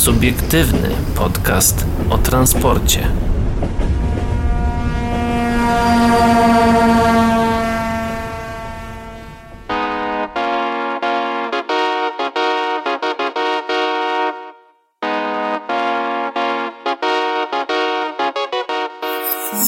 [0.00, 3.08] Subiektywny podcast o transporcie.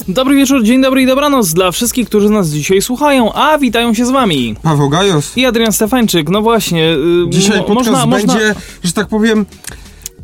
[0.07, 4.05] Dobry wieczór, dzień dobry i dobranoc dla wszystkich, którzy nas dzisiaj słuchają, a witają się
[4.05, 4.55] z wami.
[4.63, 5.37] Paweł Gajos.
[5.37, 6.81] I Adrian Stefańczyk, no właśnie.
[6.81, 9.45] Yy, Dzisiaj mo- podcast można, będzie, można że tak powiem,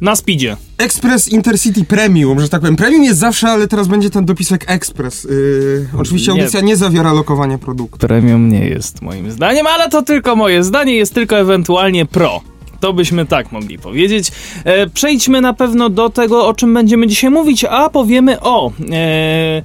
[0.01, 0.57] na speedzie.
[0.77, 2.75] Express Intercity Premium, że tak powiem.
[2.75, 5.23] Premium jest zawsze, ale teraz będzie ten dopisek Express.
[5.23, 6.39] Yy, oczywiście Nie.
[6.39, 8.07] audycja nie zawiera lokowania produktu.
[8.07, 12.41] Premium nie jest moim zdaniem, ale to tylko moje zdanie, jest tylko ewentualnie pro.
[12.79, 14.31] To byśmy tak mogli powiedzieć.
[14.63, 18.71] E, przejdźmy na pewno do tego, o czym będziemy dzisiaj mówić, a powiemy o.
[18.91, 19.61] E,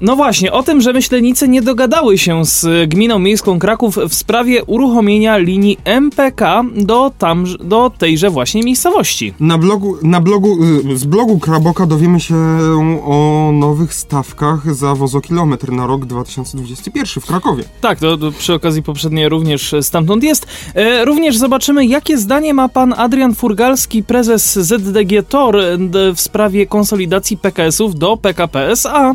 [0.00, 4.64] no właśnie, o tym, że Myślenice nie dogadały się z Gminą Miejską Kraków w sprawie
[4.64, 9.34] uruchomienia linii MPK do, tam, do tejże właśnie miejscowości.
[9.40, 12.36] Na blogu, na blogu, yy, z blogu Kraboka dowiemy się
[13.04, 17.64] o nowych stawkach za wozokilometr na rok 2021 w Krakowie.
[17.80, 20.46] Tak, to, to przy okazji poprzedniej również stamtąd jest.
[20.74, 25.78] E, również zobaczymy, jakie zdanie ma pan Adrian Furgalski, prezes ZDG TOR e,
[26.14, 29.14] w sprawie konsolidacji PKS-ów do PKP SA.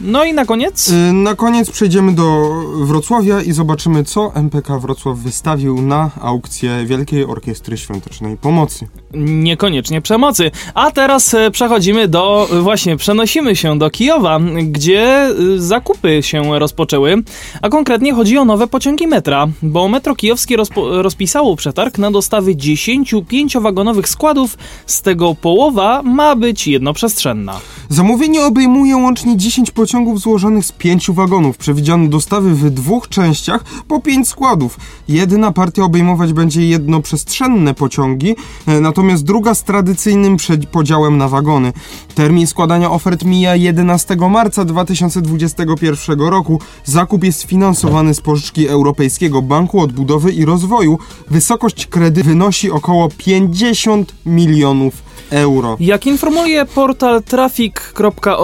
[0.00, 0.88] No i na koniec...
[0.88, 7.24] Yy, na koniec przejdziemy do Wrocławia i zobaczymy, co MPK Wrocław wystawił na aukcję Wielkiej
[7.24, 8.88] Orkiestry Świątecznej Pomocy.
[9.14, 10.50] Niekoniecznie przemocy.
[10.74, 17.22] A teraz e, przechodzimy do, właśnie przenosimy się do Kijowa, gdzie e, zakupy się rozpoczęły,
[17.62, 22.56] a konkretnie chodzi o nowe pociągi metra, bo metro kijowskie rozpo, rozpisało przetarg na dostawy
[22.56, 27.60] 10 pięciowagonowych składów, z tego połowa ma być jednoprzestrzenna.
[27.88, 31.56] Zamówienie obejmuje łącznie 10 pociągów złożonych z 5 wagonów.
[31.56, 34.78] Przewidziano dostawy w dwóch częściach po 5 składów.
[35.08, 40.36] Jedna partia obejmować będzie jednoprzestrzenne pociągi, e, natomiast druga z tradycyjnym
[40.72, 41.72] podziałem na wagony.
[42.14, 46.60] Termin składania ofert mija 11 marca 2021 roku.
[46.84, 50.98] Zakup jest finansowany z pożyczki Europejskiego Banku Odbudowy i Rozwoju.
[51.30, 55.76] Wysokość kredytu wynosi około 50 milionów euro.
[55.80, 58.34] Jak informuje portal trafik.od.ua,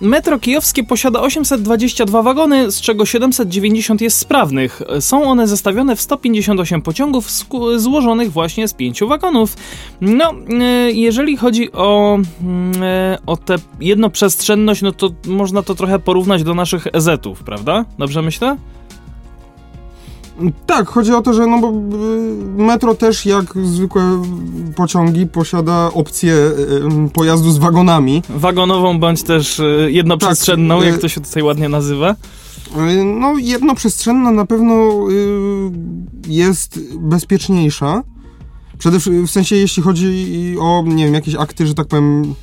[0.00, 4.82] metro kijowskie posiada 822 wagony, z czego 790 jest sprawnych.
[5.00, 7.26] Są one zestawione w 158 pociągów
[7.76, 9.56] złożonych właśnie z pięciu wagonów.
[10.00, 15.98] No, e, jeżeli chodzi o, mm, e, o tę jednoprzestrzenność, no to można to trochę
[15.98, 17.84] porównać do naszych EZ-ów, prawda?
[17.98, 18.56] Dobrze myślę?
[20.66, 24.22] Tak, chodzi o to, że no bo y, metro też jak zwykłe
[24.76, 28.22] pociągi posiada opcję y, pojazdu z wagonami.
[28.28, 32.10] Wagonową bądź też e, jednoprzestrzenną, Tak, jak to się tutaj ładnie nazywa.
[32.12, 34.74] Y, No jednoprzestrzenna na pewno
[35.10, 38.02] y, jest bezpieczniejsza.
[38.78, 42.34] Przede wszystkim w sensie jeśli chodzi o nie wiem, jakieś akty, że tak powiem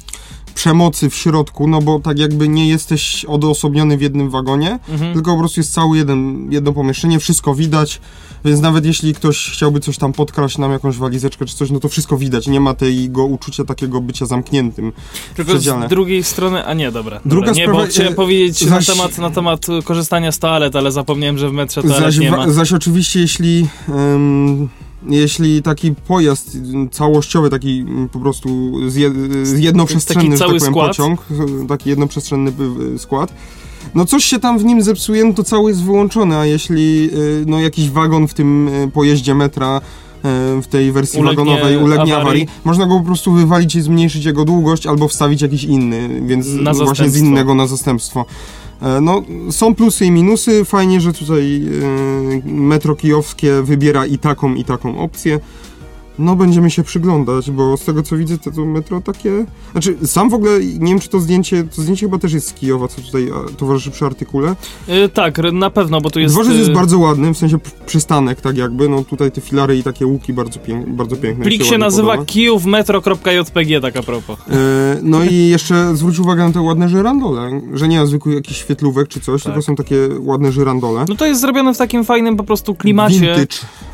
[0.56, 5.14] przemocy w środku, no bo tak jakby nie jesteś odosobniony w jednym wagonie, Mhm.
[5.14, 8.02] tylko po prostu jest cały jeden, jedno pomieszczenie, wszystko widać,
[8.46, 11.90] więc nawet jeśli ktoś chciałby coś tam podkraść nam jakąś walizeczkę czy coś, no to
[11.90, 14.92] wszystko widać, nie ma tego uczucia takiego bycia zamkniętym
[15.36, 17.20] Tylko z drugiej strony, a nie, dobra.
[17.26, 20.40] Druga dobra nie, sprawa, bo chciałem e, powiedzieć zaś- na, temat, na temat korzystania z
[20.40, 22.50] toalet, ale zapomniałem, że w metrze toalet Zaś, nie ma.
[22.52, 24.70] zaś oczywiście jeśli, em,
[25.10, 26.58] jeśli taki pojazd
[26.92, 29.12] całościowy, taki mm, po prostu z, je,
[29.44, 30.88] z jednoprzestrzenny, Taki tak powiem, skład.
[30.88, 31.26] pociąg,
[31.68, 32.52] taki jednoprzestrzenny
[32.98, 33.34] skład,
[33.96, 37.44] no coś się tam w nim zepsuje, no to cały jest wyłączony, a jeśli y,
[37.48, 39.82] no jakiś wagon w tym y, pojeździe metra y,
[40.62, 42.22] w tej wersji Ulegnie wagonowej ulegnie awarii.
[42.22, 46.48] awarii, można go po prostu wywalić i zmniejszyć jego długość albo wstawić jakiś inny, więc
[46.48, 48.26] Na właśnie z innego na zastępstwo.
[48.81, 50.66] E, No, są plusy i minusy.
[50.66, 51.62] Fajnie, że tutaj
[52.46, 55.40] e, metro kijowskie wybiera i taką, i taką opcję.
[56.20, 59.46] No, będziemy się przyglądać, bo z tego co widzę, to, to metro takie.
[59.72, 61.64] Znaczy, sam w ogóle nie wiem, czy to zdjęcie.
[61.76, 64.56] To zdjęcie chyba też jest z Kijowa, co tutaj towarzyszy przy artykule.
[64.90, 66.36] Y, tak, na pewno, bo tu jest...
[66.36, 68.90] Dworzec jest y, bardzo ładny, w sensie przystanek, tak jakby.
[68.90, 71.46] No, tutaj te filary i takie łuki bardzo, pięk, bardzo piękne.
[71.46, 72.26] Plik się ładnie nazywa podoba.
[72.26, 74.40] kijówmetro.jpg, tak a propos.
[74.50, 74.56] E,
[75.02, 79.08] No i jeszcze zwróć uwagę na te ładne żyrandole, że nie ma zwykłych jakichś świetlówek
[79.08, 79.53] czy coś, Tak.
[79.53, 81.06] tylko są takie ładne żyrandole.
[81.09, 83.16] No to jest zrobione w takim fajnym po prostu klimacie.
[83.20, 83.47] Vintage.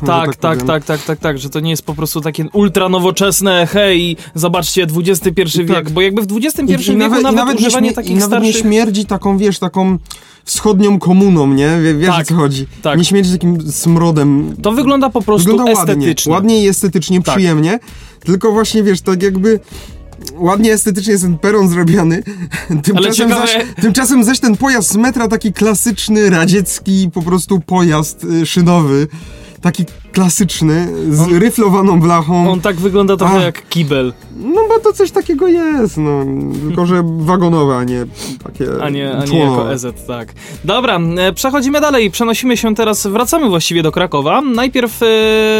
[0.06, 0.66] Tak, tak, powiem.
[0.66, 4.86] tak, tak, tak, tak, że to nie jest po prostu takie ultra nowoczesne, hej, zobaczcie,
[5.06, 5.90] XXI wiek, Tak.
[5.90, 8.16] bo jakby w XXI wieku I, i nawet, nawet, i nawet, nie, używanie i takich
[8.16, 8.56] nawet nie starszych...
[8.62, 9.98] śmierdzi taką, wiesz, taką
[10.44, 11.68] wschodnią komuną, nie?
[11.82, 12.66] Wie, wiesz Tak, o co chodzi.
[12.82, 12.98] tak.
[12.98, 14.56] Nie śmierdzi takim smrodem.
[14.62, 15.94] To wygląda po prostu Wygląda ładnie.
[15.94, 16.32] estetycznie.
[16.32, 17.34] Ładnie i estetycznie, Tak.
[17.34, 17.78] przyjemnie.
[18.24, 19.60] Tylko właśnie, wiesz, tak jakby...
[20.34, 22.22] Ładnie estetycznie jest ten peron zrobiony.
[22.82, 28.24] Tymczasem, ciekawe- zaś, tymczasem zaś ten pojazd z metra taki klasyczny, radziecki po prostu pojazd
[28.24, 29.06] y, szynowy.
[29.60, 32.50] taki klasyczny, z On- ryflowaną blachą.
[32.50, 33.42] On tak wygląda trochę A.
[33.42, 36.24] jak kibel, No bo to coś takiego jest, no.
[36.66, 38.06] Tylko, że wagonowe, a nie
[38.44, 40.32] takie a nie, a nie jako EZ, tak.
[40.64, 42.10] Dobra, e, przechodzimy dalej.
[42.10, 44.40] Przenosimy się teraz, wracamy właściwie do Krakowa.
[44.40, 45.06] Najpierw e,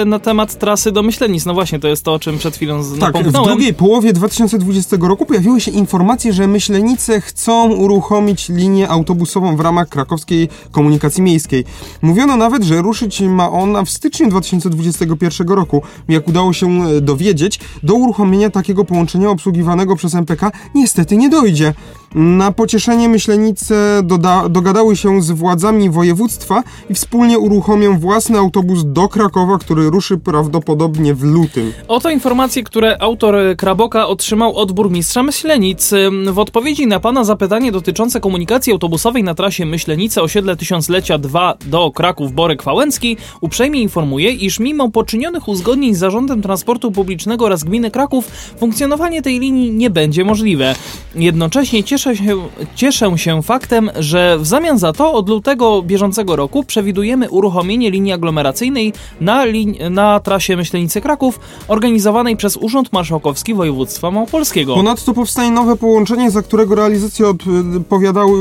[0.06, 1.46] na temat trasy do Myślenic.
[1.46, 5.26] No właśnie, to jest to, o czym przed chwilą Tak, w drugiej połowie 2020 roku
[5.26, 11.64] pojawiły się informacje, że Myślenice chcą uruchomić linię autobusową w ramach krakowskiej komunikacji miejskiej.
[12.02, 15.82] Mówiono nawet, że ruszyć ma ona w styczniu 2021 roku.
[16.08, 21.74] Jak udało się e, dowiedzieć, do uruchomienia takiego połączenia obsługiwanego przez MPK niestety nie dojdzie.
[22.14, 24.02] Na pocieszenie Myślenice
[24.50, 31.14] dogadały się z władzami województwa i wspólnie uruchomią własny autobus do Krakowa, który ruszy prawdopodobnie
[31.14, 31.72] w lutym.
[31.88, 35.90] Oto informacje, które autor Kraboka otrzymał od burmistrza Myślenic.
[36.32, 41.90] W odpowiedzi na pana zapytanie dotyczące komunikacji autobusowej na trasie Myślenice osiedle Tysiąclecia 2 do
[41.90, 47.90] Kraków Borek Wałęcki uprzejmie informuje, iż mimo poczynionych uzgodnień z Zarządem Transportu Publicznego oraz Gminy
[47.90, 48.26] Kraków
[48.58, 50.74] funkcjonowanie tej linii nie będzie możliwe.
[51.14, 52.36] Jednocześnie cieszę się,
[52.74, 58.12] cieszę się faktem, że w zamian za to od lutego bieżącego roku przewidujemy uruchomienie linii
[58.12, 64.74] aglomeracyjnej na, lin- na trasie Myślenice-Kraków organizowanej przez Urząd Marszałkowski Województwa Małopolskiego.
[64.74, 67.26] Ponadto powstaje nowe połączenie, za którego realizację
[67.76, 68.40] odpowiadały,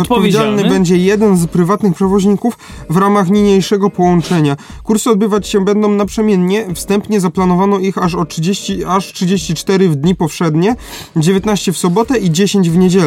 [0.00, 2.58] odpowiedzialny będzie jeden z prywatnych przewoźników
[2.90, 4.56] w ramach niniejszego połączenia.
[4.84, 6.74] Kursy odbywać się będą naprzemiennie.
[6.74, 10.76] Wstępnie zaplanowano ich aż o 30, aż 34 w dni powszednie,
[11.16, 12.99] 19 w sobotę i 10 w niedzielę.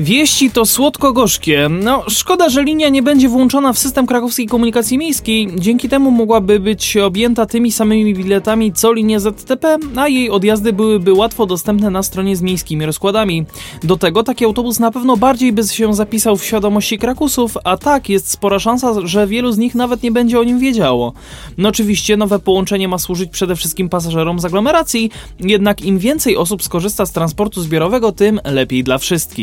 [0.00, 1.68] Wieści to słodko-gorzkie.
[1.68, 5.48] No, szkoda, że linia nie będzie włączona w system krakowskiej komunikacji miejskiej.
[5.58, 11.12] Dzięki temu mogłaby być objęta tymi samymi biletami co linia ZTP, a jej odjazdy byłyby
[11.12, 13.44] łatwo dostępne na stronie z miejskimi rozkładami.
[13.82, 18.08] Do tego taki autobus na pewno bardziej by się zapisał w świadomości Krakusów, a tak
[18.08, 21.12] jest spora szansa, że wielu z nich nawet nie będzie o nim wiedziało.
[21.58, 25.10] No oczywiście nowe połączenie ma służyć przede wszystkim pasażerom z aglomeracji,
[25.40, 29.35] jednak im więcej osób skorzysta z transportu zbiorowego, tym lepiej dla wszystkich.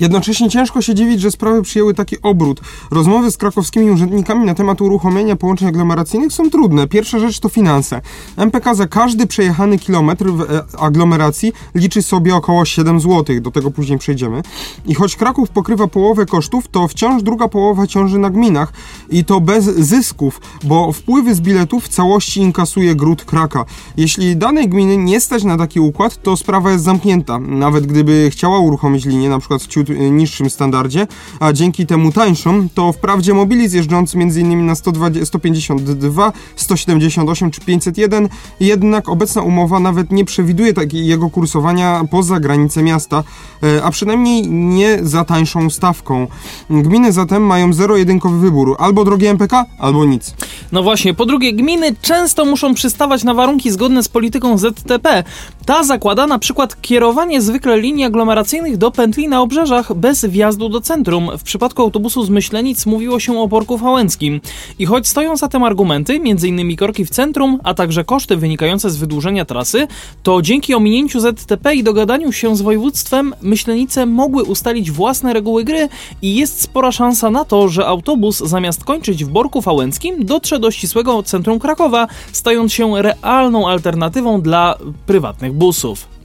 [0.00, 2.60] Jednocześnie ciężko się dziwić, że sprawy przyjęły taki obrót.
[2.90, 6.86] Rozmowy z krakowskimi urzędnikami na temat uruchomienia połączeń aglomeracyjnych są trudne.
[6.86, 8.00] Pierwsza rzecz to finanse.
[8.36, 13.70] MPK za każdy przejechany kilometr w e, aglomeracji liczy sobie około 7 zł, do tego
[13.70, 14.42] później przejdziemy.
[14.86, 18.72] I choć Kraków pokrywa połowę kosztów, to wciąż druga połowa ciąży na gminach
[19.10, 23.64] i to bez zysków, bo wpływy z biletów w całości inkasuje gród Kraka.
[23.96, 27.38] Jeśli danej gminy nie stać na taki układ, to sprawa jest zamknięta.
[27.38, 31.06] Nawet gdyby chciała uruchomić linię, na przykład w ciut y, niższym standardzie,
[31.40, 34.66] a dzięki temu tańszą, to wprawdzie mobili zjeżdżący m.in.
[34.66, 38.28] na 120, 152, 178 czy 501,
[38.60, 43.24] jednak obecna umowa nawet nie przewiduje takiego kursowania poza granice miasta,
[43.62, 46.26] e, a przynajmniej nie za tańszą stawką.
[46.70, 50.34] Gminy zatem mają zero-jedynkowy wybór, albo drogie MPK, albo nic.
[50.72, 55.24] No właśnie, po drugie, gminy często muszą przystawać na warunki zgodne z polityką ZTP.
[55.66, 60.80] Ta zakłada na przykład kierowanie zwykle linii aglomeracyjnych do pętli na obrzeżach bez wjazdu do
[60.80, 61.30] centrum.
[61.38, 64.40] W przypadku autobusu z Myślenic mówiło się o Borku Wałęckim.
[64.78, 66.76] I choć stoją za tym argumenty, m.in.
[66.76, 69.86] korki w centrum, a także koszty wynikające z wydłużenia trasy,
[70.22, 75.88] to dzięki ominięciu ZTP i dogadaniu się z województwem, Myślenice mogły ustalić własne reguły gry
[76.22, 80.70] i jest spora szansa na to, że autobus zamiast kończyć w Borku Wałęckim dotrze do
[80.70, 86.21] ścisłego centrum Krakowa, stając się realną alternatywą dla prywatnych busów.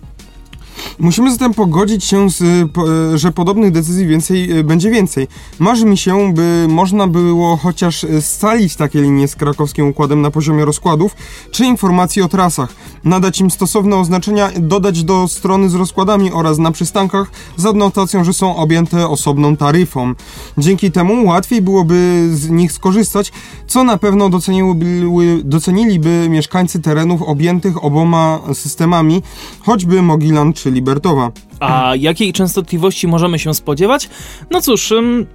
[1.00, 5.28] Musimy zatem pogodzić się, z, y, że podobnych decyzji więcej y, będzie więcej.
[5.60, 10.66] Marzy mi się, by można było chociaż scalić takie linie z krakowskim układem na poziomie
[10.66, 11.16] rozkładów,
[11.52, 16.72] czy informacji o trasach, nadać im stosowne oznaczenia, dodać do strony z rozkładami oraz na
[16.72, 20.14] przystankach z adnotacją, że są objęte osobną taryfą.
[20.58, 23.32] Dzięki temu łatwiej byłoby z nich skorzystać,
[23.68, 25.02] co na pewno doceniłyby,
[25.44, 29.22] doceniliby mieszkańcy terenów objętych oboma systemami,
[29.60, 31.32] choćby Mogilan czy Libertowa.
[31.60, 34.10] A jakiej częstotliwości możemy się spodziewać?
[34.52, 34.92] No cóż.
[34.92, 35.28] ym,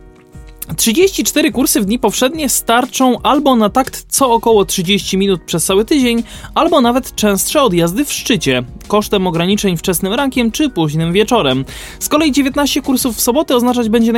[0.76, 5.84] 34 kursy w dni powszednie starczą albo na takt co około 30 minut przez cały
[5.84, 6.22] tydzień,
[6.54, 11.64] albo nawet częstsze odjazdy w szczycie, kosztem ograniczeń wczesnym rankiem czy późnym wieczorem.
[11.98, 14.12] Z kolei 19 kursów w sobotę oznaczać będzie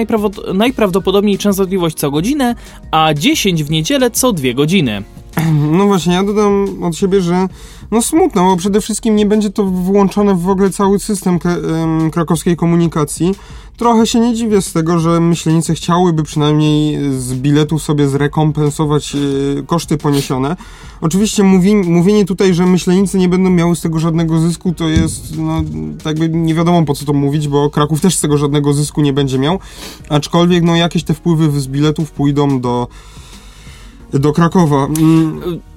[0.54, 2.54] najprawdopodobniej częstotliwość co godzinę,
[2.90, 5.02] a 10 w niedzielę co 2 godziny.
[5.72, 7.48] No właśnie, ja dodam od siebie, że
[7.90, 12.10] no smutno, bo przede wszystkim nie będzie to włączone w ogóle cały system kra- em,
[12.10, 13.34] krakowskiej komunikacji.
[13.76, 19.62] Trochę się nie dziwię z tego, że myślenice chciałyby przynajmniej z biletów sobie zrekompensować e,
[19.62, 20.56] koszty poniesione.
[21.00, 25.38] Oczywiście mówi, mówienie tutaj, że myślenice nie będą miały z tego żadnego zysku, to jest,
[25.38, 25.62] no,
[26.04, 29.12] jakby nie wiadomo po co to mówić, bo Kraków też z tego żadnego zysku nie
[29.12, 29.58] będzie miał.
[30.08, 32.88] Aczkolwiek, no, jakieś te wpływy z biletów pójdą do
[34.18, 34.88] do Krakowa.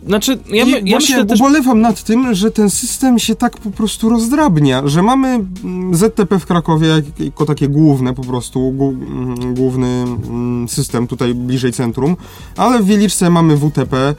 [0.07, 1.39] Znaczy, ja, my, ja właśnie też...
[1.39, 5.27] ubolewam nad tym, że ten system się tak po prostu rozdrabnia, że mamy
[5.63, 6.87] mm, ZTP w Krakowie
[7.19, 12.17] jako takie główne po prostu, mm, główny mm, system tutaj bliżej centrum,
[12.57, 14.15] ale w Wieliczce mamy WTP, e,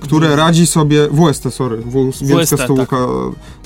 [0.00, 1.82] które radzi sobie, WST, sorry,
[2.22, 2.64] Wielka tak.
[2.66, 2.96] Stołówka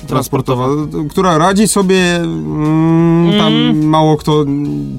[0.07, 0.69] Transportowa,
[1.11, 3.89] która radzi sobie, mm, tam Mm.
[3.89, 4.45] mało kto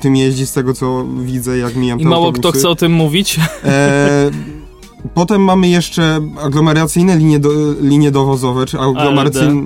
[0.02, 2.50] tym jeździ z tego co widzę, jak mijam I te mało autobusy.
[2.50, 3.40] kto chce o tym mówić.
[3.64, 4.32] E,
[5.14, 7.50] potem mamy jeszcze aglomeracyjne linie, do,
[7.82, 9.64] linie dowozowe, czy aglomeracyjne,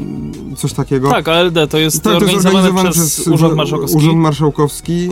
[0.58, 1.10] coś takiego.
[1.10, 3.98] tak, ALD to jest Tak, to jest organizowane przez, przez Urząd Marszałkowski.
[3.98, 5.10] Urząd Marszałkowski.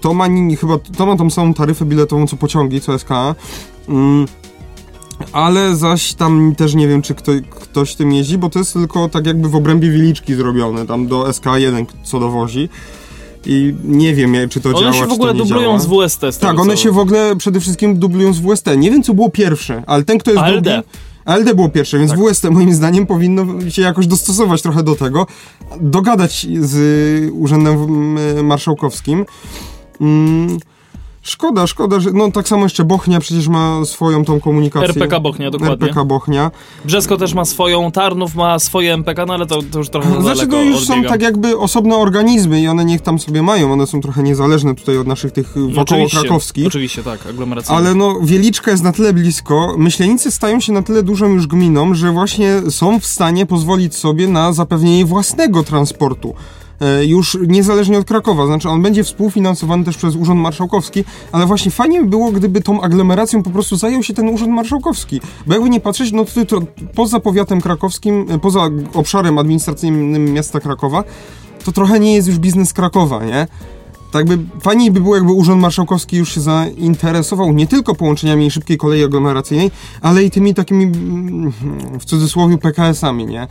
[0.00, 0.26] To ma
[0.60, 3.34] chyba to ma tą samą taryfę biletową co pociągi, co SKA.
[3.88, 4.26] Mm,
[5.32, 9.08] ale zaś tam też nie wiem, czy kto, ktoś tym jeździ, bo to jest tylko
[9.08, 12.68] tak jakby w obrębie Wieliczki zrobione, tam do SK1 co dowozi.
[13.46, 15.78] I nie wiem, czy to One działa, się czy w ogóle dublują działa.
[15.78, 16.20] z WST.
[16.32, 18.66] Z Tak, one co- się w ogóle przede wszystkim dublują z WST.
[18.76, 20.64] Nie wiem, co było pierwsze, ale ten, kto jest ALD.
[20.64, 20.78] drugi...
[21.24, 22.20] ALD było pierwsze, więc Tak.
[22.20, 25.26] WST moim zdaniem powinno się jakoś dostosować trochę do tego,
[25.80, 29.26] dogadać z Urzędem mm, Marszałkowskim.
[30.00, 30.58] Mm,
[31.28, 34.88] Szkoda, szkoda, że no tak samo jeszcze Bochnia przecież ma swoją tą komunikację.
[34.88, 35.86] RPK Bochnia, dokładnie.
[35.86, 36.50] RPK Bochnia.
[36.84, 40.46] Brzesko też ma swoją, Tarnów ma swoje MPK, no ale to, to już trochę Znaczy
[40.46, 41.12] to już są odbiegam.
[41.12, 44.98] tak jakby osobne organizmy i one niech tam sobie mają, one są trochę niezależne tutaj
[44.98, 46.66] od naszych tych wokoło Oczywiście, krakowskich.
[46.66, 47.78] Oczywiście, tak, aglomeracyjne.
[47.78, 51.94] Ale no, Wieliczka jest na tyle blisko, Myślenicy stają się na tyle dużą już gminą,
[51.94, 56.34] że właśnie są w stanie pozwolić sobie na zapewnienie własnego transportu.
[56.80, 61.70] E, Już niezależnie od Krakowa, znaczy on będzie współfinansowany też przez Urząd Marszałkowski, ale właśnie
[61.70, 65.20] fajnie by było, gdyby tą aglomeracją po prostu zajął się ten Urząd Marszałkowski.
[65.46, 66.60] Bo jakby nie patrzeć, no to, to
[66.94, 68.60] poza powiatem krakowskim, e, poza
[68.94, 71.04] obszarem administracyjnym miasta Krakowa,
[71.64, 73.46] to trochę nie jest już biznes Krakowa, nie?
[74.10, 78.76] Tak by fajniej by było, jakby Urząd Marszałkowski już się zainteresował nie tylko połączeniami szybkiej
[78.76, 79.70] kolei aglomeracyjnej,
[80.00, 81.52] ale i tymi takimi mm,
[82.00, 83.46] w cudzysłowie PKS-ami, nie?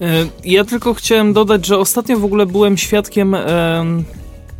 [0.00, 4.04] E, Ja tylko chciałem dodać, że ostatnio w ogóle byłem świadkiem em,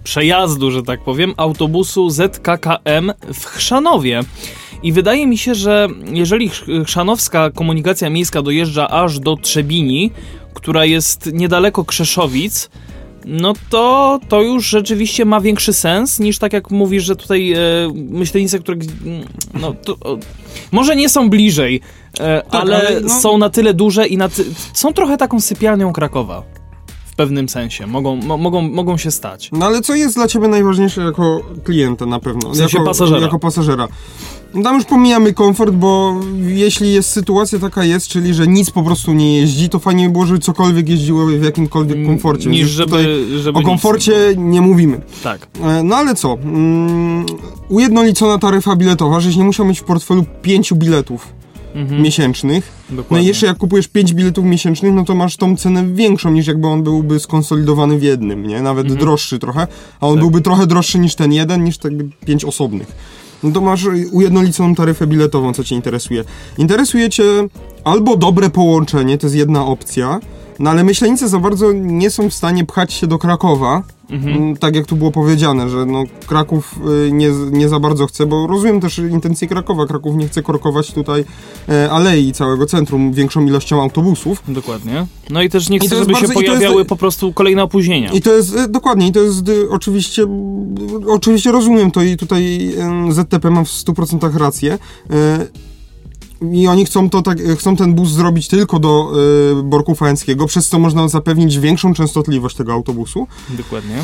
[0.05, 4.21] przejazdu, że tak powiem, autobusu ZKKM w Chrzanowie.
[4.83, 10.11] I wydaje mi się, że jeżeli ch- chrzanowska komunikacja miejska dojeżdża aż do Trzebini,
[10.55, 12.71] która jest niedaleko Krzeszowic,
[13.27, 17.59] no to to już rzeczywiście ma większy sens niż tak jak mówisz, że tutaj e,
[17.95, 19.27] myślenice, które mm,
[19.61, 20.19] no, to, o,
[20.73, 21.81] może nie są bliżej,
[22.21, 25.93] e, ale, ale no- są na tyle duże i na ty, są trochę taką sypialnią
[25.93, 26.43] Krakowa.
[27.17, 27.87] W pewnym sensie.
[27.87, 29.51] Mogą, mo, mogą, mogą się stać.
[29.53, 32.51] No ale co jest dla ciebie najważniejsze jako klienta na pewno?
[32.51, 33.21] W sensie jako, pasażera.
[33.21, 33.89] Jako pasażera.
[34.55, 38.83] No Tam już pomijamy komfort, bo jeśli jest sytuacja taka jest, czyli że nic po
[38.83, 42.51] prostu nie jeździ, to fajnie by było, żeby cokolwiek jeździło w jakimkolwiek komforcie.
[42.51, 43.69] Niż żeby, żeby o nic.
[43.69, 45.01] komforcie nie mówimy.
[45.23, 45.47] Tak.
[45.63, 46.33] E, No ale co?
[46.45, 47.27] Mm,
[47.69, 51.29] ujednolicona taryfa biletowa, żeś nie musiał mieć w portfelu pięciu biletów
[51.77, 52.03] Mhm.
[52.03, 52.73] miesięcznych.
[52.91, 53.25] No Dokładnie.
[53.25, 56.67] i jeszcze jak kupujesz pięć biletów miesięcznych, no to masz tą cenę większą niż jakby
[56.67, 58.63] on byłby skonsolidowany w jednym, nie?
[58.63, 59.67] Nawet droższy trochę, a
[60.07, 60.15] on Mhm.
[60.15, 60.21] Tak.
[60.21, 61.93] byłby trochę droższy niż ten jeden, niż tak
[62.27, 62.89] pięć osobnych.
[63.43, 66.25] No to masz ujednoliconą taryfę biletową, co cię interesuje.
[66.59, 67.25] Interesuje cię
[67.87, 70.21] albo dobre połączenie, to jest jedna opcja,
[70.59, 74.57] no ale myślenice za bardzo nie są w stanie pchać się do Krakowa, Mhm.
[74.57, 76.75] Tak jak tu było powiedziane, że no Kraków
[77.09, 79.87] y, nie, nie za bardzo chce, bo rozumiem też intencje Krakowa.
[79.87, 81.25] Kraków nie chce korkować tutaj
[81.69, 84.43] e, alei całego centrum większą ilością autobusów.
[84.49, 85.07] Dokładnie.
[85.31, 87.63] No i też nie jest żeby się bardzo- i to jest- pojawiały po prostu kolejne
[87.63, 88.13] opóźnienia.
[88.13, 90.27] I to jest, e, dokładnie, i to jest e, oczywiście,
[91.09, 92.73] oczywiście rozumiem to i tutaj
[93.11, 94.79] ZTP ma w 100% rację.
[96.53, 99.13] I oni chcą to tak, chcą ten bus zrobić tylko do
[99.59, 103.27] e, Borku Fałęckiego, przez co można zapewnić większą częstotliwość tego autobusu.
[103.51, 103.97] Dokładnie.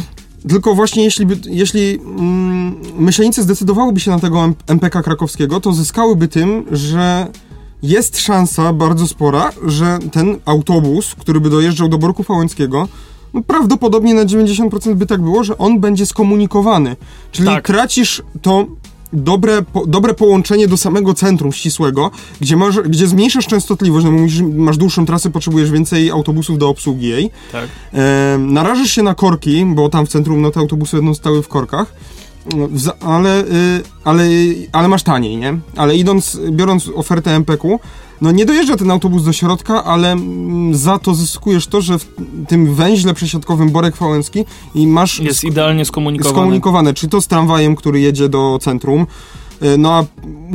[0.48, 6.64] Tylko właśnie jeśli, by, jeśli mm, zdecydowałyby się na tego MPK krakowskiego, to zyskałyby tym,
[6.72, 7.26] że
[7.82, 12.88] jest szansa bardzo spora, że ten autobus, który by dojeżdżał do Borku Fałęckiego,
[13.34, 16.96] no prawdopodobnie na 90% by tak było, że on będzie skomunikowany.
[17.32, 17.66] Czyli Tak.
[17.66, 18.66] tracisz to
[19.12, 24.18] dobre, po, dobre połączenie do samego centrum ścisłego, gdzie, masz, gdzie zmniejszasz częstotliwość, no bo
[24.18, 27.30] musisz, masz dłuższą trasę, potrzebujesz więcej autobusów do obsługi jej.
[27.52, 27.68] Tak.
[27.94, 31.48] E, narażasz się na korki, bo tam w centrum no, te autobusy będą stały w
[31.48, 31.94] korkach,
[32.56, 32.68] no,
[33.00, 34.24] ale, y, ale,
[34.72, 35.58] ale masz taniej, nie?
[35.76, 37.80] Ale idąc, biorąc ofertę MPK-u,
[38.22, 42.06] no nie dojeżdża ten autobus do środka, ale mm, za to zyskujesz to, że w
[42.48, 46.34] tym węźle przesiadkowym Borek Wałęski i masz Jest idealnie skomunikowany.
[46.34, 49.06] skomunikowane, czy to z tramwajem, który jedzie do centrum,
[49.62, 50.04] y, no a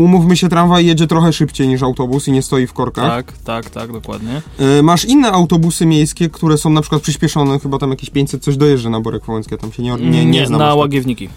[0.01, 3.09] umówmy się, tramwaj jedzie trochę szybciej niż autobus i nie stoi w korkach.
[3.09, 4.41] Tak, tak, tak, dokładnie.
[4.79, 8.57] Y, Masz inne autobusy miejskie, które są na przykład przyspieszone, chyba tam jakieś 500 coś
[8.57, 11.29] dojeżdża na Borek Wałęskie, tam się nie, nie, nie, znam aż na tak.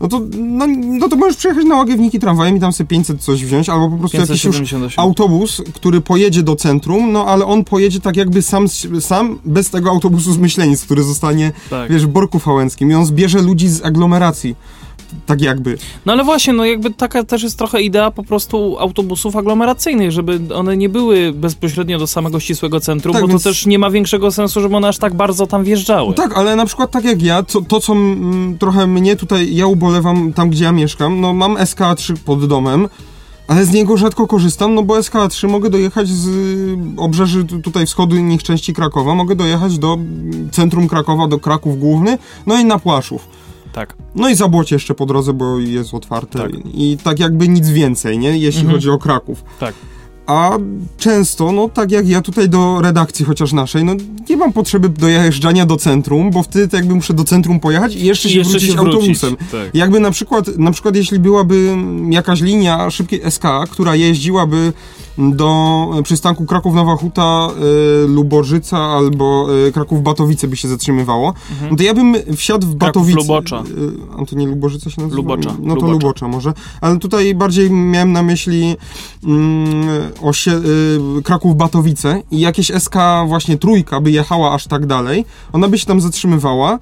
[0.00, 3.44] No to, no, no to możesz przyjechać na Łagiewniki tramwajem i tam sobie 500 coś
[3.44, 5.04] wziąć, albo po prostu jakiś już 578.
[5.04, 8.68] autobus, który pojedzie do centrum, no ale on pojedzie tak jakby sam,
[9.00, 11.90] sam bez tego autobusu z Myślenic, który zostanie, Tak.
[11.90, 14.56] wiesz, w Borku Fałęckim i on zbierze ludzi z aglomeracji.
[15.26, 15.78] Tak jakby.
[16.06, 20.40] No ale właśnie, no jakby taka też jest trochę idea po prostu autobusów aglomeracyjnych, żeby
[20.54, 23.90] one nie były bezpośrednio do samego ścisłego centrum, Tak, bo więc- to też nie ma
[23.90, 26.14] większego sensu, żeby one aż tak bardzo tam wjeżdżały.
[26.14, 29.66] Tak, ale na przykład tak jak ja, to, to co mm, trochę mnie tutaj, ja
[29.66, 32.88] ubolewam tam, gdzie ja mieszkam, no mam SK3 pod domem,
[33.48, 37.86] ale z niego rzadko korzystam, no bo SK3 mogę dojechać z y, obrzeży tu- tutaj
[37.86, 39.98] wschodnich części Krakowa, mogę dojechać do
[40.52, 43.28] centrum Krakowa, do Kraków Główny, no i na Płaszów.
[43.72, 43.96] Tak.
[44.14, 46.50] No i Zabłocie jeszcze po drodze, bo jest otwarte Tak.
[46.74, 48.38] i tak jakby nic więcej, nie?
[48.38, 48.74] Jeśli Mhm.
[48.76, 49.44] chodzi o Kraków.
[49.60, 49.74] Tak.
[50.26, 50.50] A
[50.98, 53.92] często, no tak jak ja tutaj do redakcji chociaż naszej, no
[54.30, 58.28] nie mam potrzeby dojeżdżania do centrum, bo wtedy jakby muszę do centrum pojechać i jeszcze
[58.28, 58.94] I się jeszcze wrócić się wrócić.
[58.94, 59.36] autobusem.
[59.36, 59.74] Tak.
[59.74, 61.76] Jakby na przykład, na przykład jeśli byłaby
[62.10, 64.72] jakaś linia szybkiej SK, która jeździłaby
[65.20, 67.48] do przystanku Kraków-Nowa Huta,
[68.04, 71.34] y, Luborzyca albo y, Kraków-Batowice by się zatrzymywało,
[71.70, 73.18] no to ja bym wsiadł w Batowice.
[73.18, 73.62] Lubocza.
[74.18, 75.16] A to nie Luborzyca się nazywa?
[75.16, 75.50] Lubocza.
[75.62, 75.92] No to Lubocza.
[75.92, 76.52] Lubocza może.
[76.80, 78.76] Ale tutaj bardziej miałem na myśli
[79.24, 79.88] mm,
[80.22, 80.52] osie,
[81.18, 82.96] y, Kraków-Batowice i jakieś SK
[83.26, 86.78] właśnie trójka by jechała aż tak dalej, ona by się tam zatrzymywała.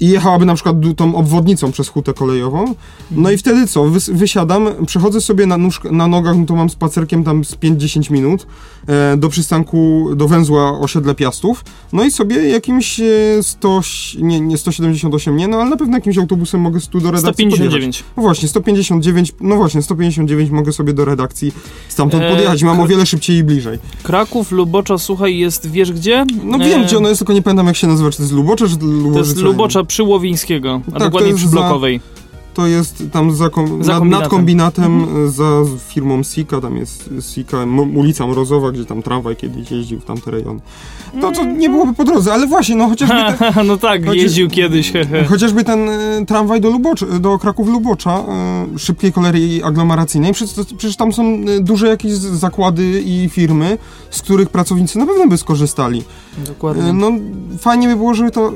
[0.00, 2.74] I jechałaby na przykład tą obwodnicą przez hutę kolejową.
[3.10, 3.84] No i wtedy co?
[3.84, 8.10] Wys wysiadam, przechodzę sobie na, nóż, na nogach, no to mam spacerkiem tam z 5-10
[8.10, 8.46] minut
[9.16, 11.64] do przystanku, do węzła osiedle Piastów.
[11.92, 13.04] No i sobie jakimś e,
[13.42, 13.80] 100,
[14.18, 17.54] nie, nie 178, nie, no ale na pewno jakimś autobusem mogę tu do redakcji podjechać.
[17.70, 18.04] 159.
[18.16, 21.52] No właśnie, 159, no właśnie, 159 mogę sobie do redakcji
[21.88, 22.62] stamtąd E, podjechać.
[22.62, 23.78] Mam o wiele szybciej i bliżej.
[24.02, 26.24] Kraków, Lubocza, słuchaj, jest, wiesz gdzie?
[26.44, 28.32] No wiem, E, gdzie ono jest, tylko nie pamiętam jak się nazywa, czy to jest
[28.34, 29.28] Lubocze, czy To Lubożyce?
[29.30, 32.00] jest Lubocza przy Łowińskiego, a Tak, to dokładnie przy za- Blokowej.
[32.54, 34.20] To jest tam za, kom, Za nad, kombinatem.
[34.20, 35.44] nad kombinatem e, za
[35.88, 37.56] firmą Sika, tam jest Sika,
[37.96, 40.60] ulica Mrozowa, gdzie tam tramwaj kiedyś jeździł w tamte rejony.
[41.14, 43.14] No to nie byłoby po drodze, ale właśnie, no chociażby
[43.54, 44.92] ten, no tak, Chodzi- jeździł kiedyś.
[45.28, 48.18] chociażby ten e, tramwaj do, Lubocz, do Kraków-Lubocza,
[48.74, 53.78] e, szybkiej kolei aglomeracyjnej, przecież, przecież tam są duże jakieś zakłady i firmy,
[54.10, 56.02] z których pracownicy na pewno by skorzystali.
[56.46, 56.92] Dokładnie.
[56.92, 57.10] No
[57.58, 58.52] fajnie by było, żeby to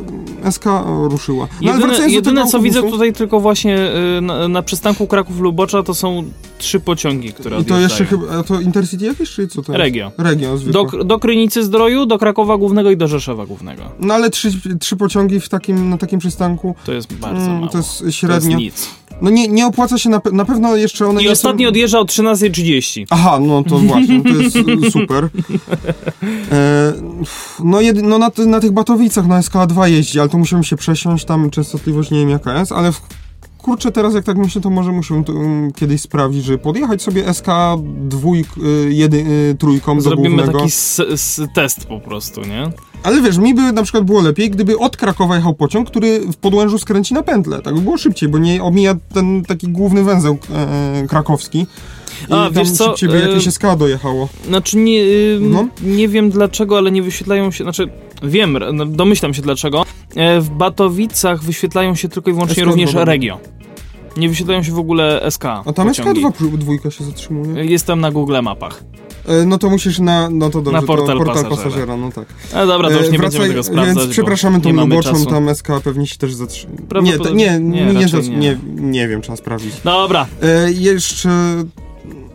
[0.50, 0.64] SK
[1.10, 1.48] ruszyła.
[1.62, 3.87] No, ale Jedyne, jedyne co widzę autobusu- tutaj tylko właśnie
[4.22, 6.24] na, na przystanku Kraków-Lubocza to są
[6.58, 9.78] trzy pociągi, które I to jeszcze chyba, to Intercity jakieś, czy co to jest?
[9.78, 10.12] Regio.
[10.18, 10.56] Regio.
[10.58, 13.82] Do, do Krynicy Zdroju, do Krakowa Głównego i do Rzeszowa Głównego.
[14.00, 17.68] No ale trzy, trzy pociągi w takim, na takim przystanku, To jest bardzo mm, mało.
[17.68, 18.56] to jest To jest średnio.
[18.58, 18.88] nic.
[19.22, 21.68] no nie, nie opłaca się, na, pe- na pewno jeszcze one I ostatni są...
[21.68, 23.06] odjeżdża o 13.30.
[23.10, 25.28] Aha, no to właśnie, to jest y, super.
[26.52, 26.92] E,
[27.64, 31.24] no jedy, no na, na tych Batowicach na SK2 jeździ, ale to musiałem się przesiąść,
[31.24, 33.00] tam częstotliwość nie wiem jaka jest, ale w,
[33.68, 37.24] kurczę teraz jak tak myślę, to może muszę to, um, kiedyś sprawdzić, żeby podjechać sobie
[37.24, 39.16] SK2 y, jedy,
[39.50, 40.52] y, trójką do Zrobimy głównego.
[40.52, 42.70] taki s, s, test po prostu, nie?
[43.02, 46.36] Ale wiesz, mi by na przykład było lepiej, gdyby od Krakowa jechał pociąg, który w
[46.36, 47.62] Podłężu skręci na pętlę.
[47.62, 51.66] Tak by było szybciej, bo nie omija ten taki główny węzeł e, krakowski.
[52.28, 54.28] I A, wiesz co, by e, jakieś SK dojechało.
[54.48, 55.68] Znaczy nie, y, No.
[55.82, 57.88] nie wiem dlaczego, ale nie wyświetlają się, znaczy
[58.22, 59.84] wiem, no, domyślam się dlaczego.
[60.16, 62.94] E, w Batowicach wyświetlają się tylko i wyłącznie SK również.
[62.94, 63.38] Regio.
[64.16, 66.20] Nie wyświetlają się w ogóle SK A tam pociągi.
[66.22, 67.64] SK2 pr- dwójka się zatrzymuje.
[67.64, 68.84] Jestem na Google Mapach.
[69.26, 71.64] E, no to musisz na, no to dobrze, Na portal to portal pasażera.
[71.64, 71.96] pasażera.
[71.96, 72.24] no tak.
[72.54, 73.96] A dobra, to już E, nie wracaj- będziemy tego sprawdzać.
[73.96, 75.26] Więc przepraszamy tą czasu.
[75.26, 76.80] tam SK pewnie się też zatrzymuje.
[77.02, 78.04] Nie, to, nie, nie, nie,
[78.38, 78.58] nie.
[78.80, 79.72] nie wiem, trzeba sprawdzić.
[79.84, 81.30] Dobra, E, jeszcze.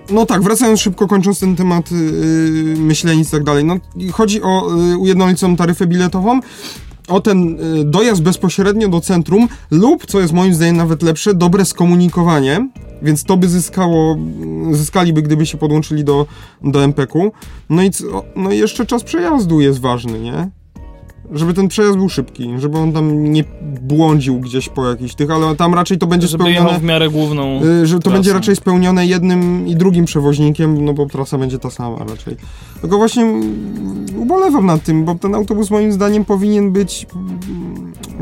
[0.09, 3.65] No tak, wracając szybko, kończąc ten temat yy, i tak dalej.
[3.65, 3.75] No,
[4.11, 6.39] chodzi o yy, ujednoliconą taryfę biletową,
[7.07, 11.65] o ten yy, dojazd bezpośrednio do centrum lub, co jest moim zdaniem nawet lepsze, dobre
[11.65, 12.69] skomunikowanie.
[13.01, 14.17] Więc to by zyskało,
[14.71, 16.25] zyskaliby, gdyby się podłączyli do,
[16.61, 17.31] do MPK-u.
[17.69, 17.91] No i,
[18.35, 20.49] no i jeszcze czas przejazdu jest ważny, nie?
[21.31, 23.43] Żeby ten przejazd był szybki, żeby on tam nie
[23.81, 26.79] błądził gdzieś po jakichś tych, ale tam raczej to będzie żeby spełnione...
[26.79, 27.63] w miarę główną.
[27.63, 31.69] Y, że to będzie raczej spełnione jednym i drugim przewoźnikiem, no bo trasa będzie ta
[31.69, 32.35] sama raczej.
[32.81, 33.33] Tylko właśnie
[34.17, 37.07] ubolewam nad tym, bo ten autobus moim zdaniem powinien być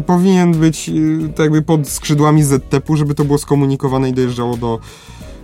[0.06, 4.80] powinien być y, tak jakby pod skrzydłami ZTP-u, żeby to było skomunikowane i dojeżdżało do,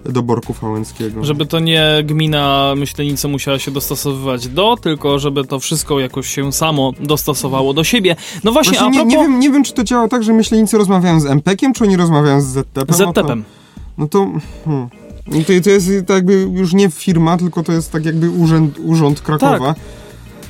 [0.06, 1.24] do Borku Fałęckiego.
[1.24, 6.54] Żeby to nie gmina Myślenice musiała się dostosowywać do, tylko żeby to wszystko jakoś się
[6.54, 8.16] samo dostosowało do siebie.
[8.44, 9.14] No właśnie, Właśnie a nie, propos...
[9.14, 11.98] nie, wiem, nie wiem, czy to działa tak, że myślenicy rozmawiają z MPK-iem, czy oni
[11.98, 12.86] rozmawiają z ZTP-em.
[12.88, 13.44] No to- ZTP-em.
[13.98, 14.20] No to,
[14.66, 14.90] hmm.
[15.28, 18.80] no to, to jest tak jakby już nie firma, tylko to jest tak jakby urząd,
[18.86, 19.76] urząd Krakowa.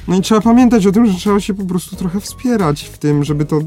[0.08, 3.24] No i trzeba pamiętać o tym, że trzeba się po prostu trochę wspierać w tym,
[3.24, 3.60] żeby to...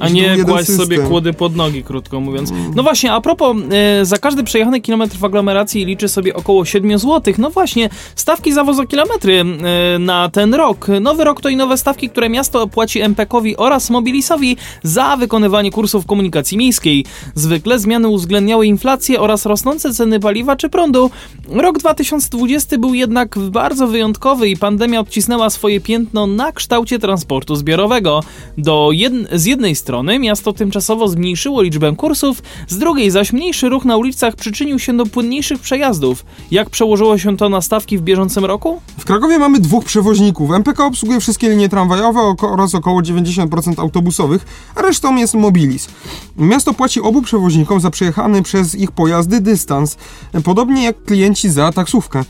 [0.00, 0.86] A nie kłaść system.
[0.86, 2.52] sobie kłody pod nogi, krótko mówiąc.
[2.74, 6.98] No właśnie, a propos, e, za każdy przejechany kilometr w aglomeracji liczy sobie około 7
[6.98, 7.34] zł.
[7.38, 10.86] No właśnie, stawki za wozokilometry e, na ten rok.
[11.00, 16.06] Nowy rok to i nowe stawki, które miasto płaci MPK-owi oraz Mobilisowi za wykonywanie kursów
[16.06, 17.04] komunikacji miejskiej.
[17.34, 21.10] Zwykle zmiany uwzględniały inflację oraz rosnące ceny paliwa czy prądu.
[21.48, 28.20] Rok 2020 był jednak bardzo wyjątkowy i pandemia odcisnęła swoje piętno na kształcie transportu zbiorowego.
[28.58, 33.84] Do jed- z jednej strony miasto tymczasowo zmniejszyło liczbę kursów, z drugiej zaś mniejszy ruch
[33.84, 36.24] na ulicach przyczynił się do płynniejszych przejazdów.
[36.50, 38.80] Jak przełożyło się to na stawki w bieżącym roku?
[38.98, 40.50] W Krakowie mamy dwóch przewoźników.
[40.50, 45.88] MPK obsługuje wszystkie linie tramwajowe oraz około 90% autobusowych, a resztą jest Mobilis.
[46.36, 49.96] Miasto płaci obu przewoźnikom za przejechany przez ich pojazdy dystans,
[50.44, 52.24] podobnie jak klienci za taksówkę.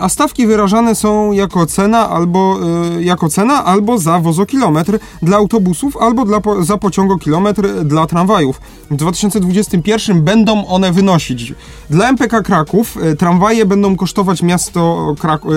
[0.00, 5.96] A stawki wyrażane są jako cena albo, e, jako cena albo za wozokilometr dla autobusów
[5.96, 8.60] albo dla, za pociągokilometr dla tramwajów.
[8.90, 11.54] W 2021 będą one wynosić
[11.90, 15.14] dla MPK Kraków e, tramwaje będą kosztować miasto,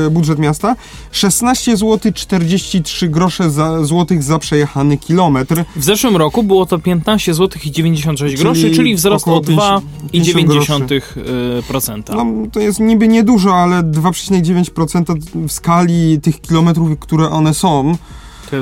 [0.07, 0.75] e, budżet miasta
[1.11, 5.63] 16 zł 43 grosze za, złotych za przejechany kilometr.
[5.75, 9.41] W zeszłym roku było to 15 zł i 96 Czyli groszy, czyli wzrost o około
[9.41, 12.15] 2,9%.
[12.15, 15.15] No, to jest niby niedużo, ale 2,9%
[15.47, 17.97] w skali tych kilometrów, które one są.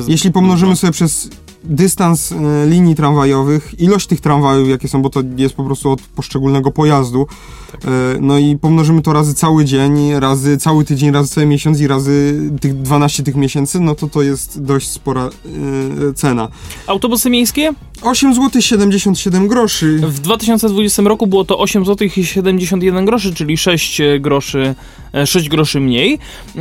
[0.08, 0.82] Jeśli pomnożymy dużo.
[0.82, 1.30] sobie przez
[1.64, 2.36] dystans e,
[2.68, 7.28] linii tramwajowych, ilość tych tramwajów, jakie są, bo to jest po prostu od poszczególnego pojazdu,
[7.72, 7.82] Tak.
[7.86, 7.88] e,
[8.22, 12.42] no i pomnożymy to razy cały dzień, razy cały tydzień, razy cały miesiąc i razy
[12.62, 15.30] tych 12 tych miesięcy, no to to jest dość spora
[16.10, 16.48] e, cena.
[16.88, 17.74] Autobusy miejskie?
[18.02, 20.00] 8 zł 77 groszy.
[20.04, 24.76] W 2020 roku było to 8 zł i 71 groszy, czyli 6 groszy,
[25.14, 26.20] e, 6 groszy mniej.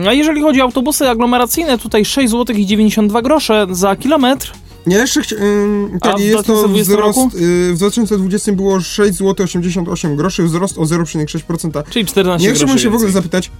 [0.08, 4.52] A jeżeli chodzi o autobusy aglomeracyjne, tutaj 6 zł i 92 grosze za kilometr.
[4.88, 9.18] Nie, jeszcze chci- ym, A tak, jest to 2020 wzrost, y, w 2020 było 6
[9.18, 11.82] zł 88 groszy, wzrost o 0,6%.
[11.90, 13.22] Czyli 14 Nie groszy chciałbym się w ogóle więcej.
[13.22, 13.50] zapytać,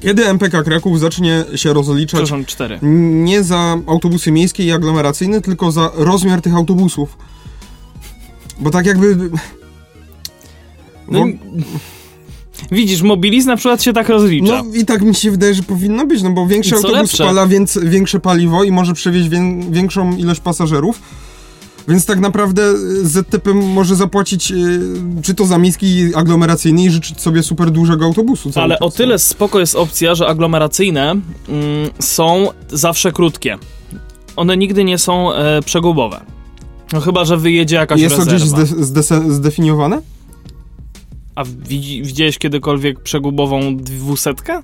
[0.00, 2.78] kiedy MPK Kraków zacznie się rozliczać Przepraszam, 4.
[3.24, 7.16] nie za autobusy miejskie i aglomeracyjne, tylko za rozmiar tych autobusów.
[8.60, 9.16] Bo tak jakby...
[11.08, 11.26] No, Bo-
[12.72, 14.62] widzisz, Mobilis na przykład się tak rozlicza.
[14.62, 17.16] No i tak mi się wydaje, że powinno być, no bo większy co autobus lepsze?
[17.16, 19.40] spala więc, większe paliwo i może przewieźć wię,
[19.70, 21.00] większą ilość pasażerów.
[21.88, 24.80] Więc tak naprawdę y, ZTP może zapłacić y,
[25.22, 28.50] czy to za miejski aglomeracyjny i życzyć sobie super dużego autobusu.
[28.54, 28.82] Ale czas.
[28.82, 31.22] o tyle spoko jest opcja, że aglomeracyjne mm,
[31.98, 33.58] są zawsze krótkie.
[34.36, 36.20] One nigdy nie są e, przegubowe.
[36.92, 38.56] No chyba, że wyjedzie jakaś Jest to rezerwa.
[38.56, 40.02] gdzieś zde, zde, zdefiniowane?
[41.36, 44.62] A widzi, widziałeś kiedykolwiek przegubową dwusetkę?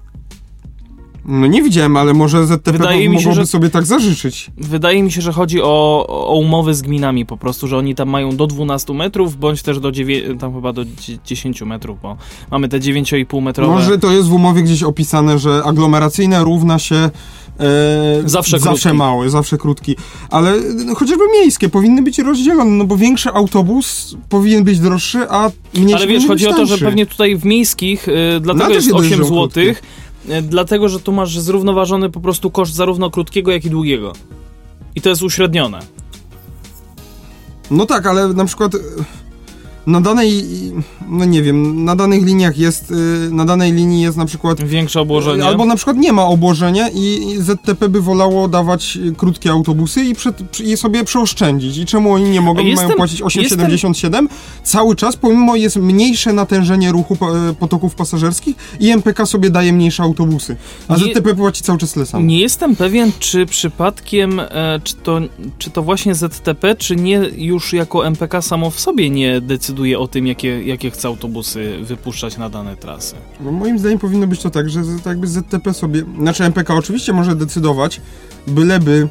[1.25, 4.51] No nie widziałem, ale może ZTP Wydaje mi się, mogłoby że- sobie tak zażyczyć.
[4.57, 8.09] Wydaje mi się, że chodzi o, o umowy z gminami po prostu, że oni tam
[8.09, 12.17] mają do 12 metrów, bądź też do 9, tam chyba do dzie- 10 metrów, bo
[12.51, 13.73] mamy te 9,5 metrowe.
[13.73, 17.11] Może to jest w umowie gdzieś opisane, że aglomeracyjne równa się
[17.62, 18.98] e, Zawsze zawsze krótki.
[18.98, 19.96] małe, zawsze krótki.
[20.31, 20.55] Ale
[20.87, 25.96] no, chociażby miejskie powinny być rozdzielone, no bo większy autobus powinien być droższy, a mniejszy
[25.96, 28.94] Ale wiesz, chodzi o to, że pewnie tutaj w miejskich, y, dlatego też jest się
[28.94, 33.64] 8 dojeżdżą zł, y, dlatego, że tu masz zrównoważony po prostu koszt zarówno krótkiego, jak
[33.64, 34.12] i długiego.
[34.94, 35.79] I to jest uśrednione.
[37.70, 38.72] No tak, ale na przykład
[39.87, 40.45] na danej,
[41.09, 42.95] no nie wiem, na danych liniach jest, e,
[43.35, 45.45] na danej linii jest na przykład Większe obłożenie.
[45.45, 50.14] Albo na przykład nie ma obłożenia i ZTP by wolało dawać y, krótkie autobusy i,
[50.14, 51.77] przed, i sobie przeoszczędzić.
[51.79, 54.27] I czemu oni nie mogą jestem- mają płacić 8,77
[54.64, 57.16] cały czas, pomimo jest mniejsze natężenie ruchu
[57.51, 60.57] e, potoków pasażerskich i MPK sobie daje mniejsze autobusy.
[60.88, 62.25] A Nie- ZTP płaci cały czas tyle samo.
[62.27, 65.21] Nie jestem pewien, czy przypadkiem, e, czy, to,
[65.59, 70.09] czy to właśnie ZTP, czy nie już jako MPK samo w sobie nie decyduje o
[70.09, 73.15] tym, jakie, jakie chce autobusy wypuszczać na dane trasy.
[73.41, 76.75] No, moim zdaniem powinno być to tak, że z- tak jakby ZTP sobie, znaczy MPK
[76.75, 78.01] oczywiście może decydować,
[78.47, 79.09] byleby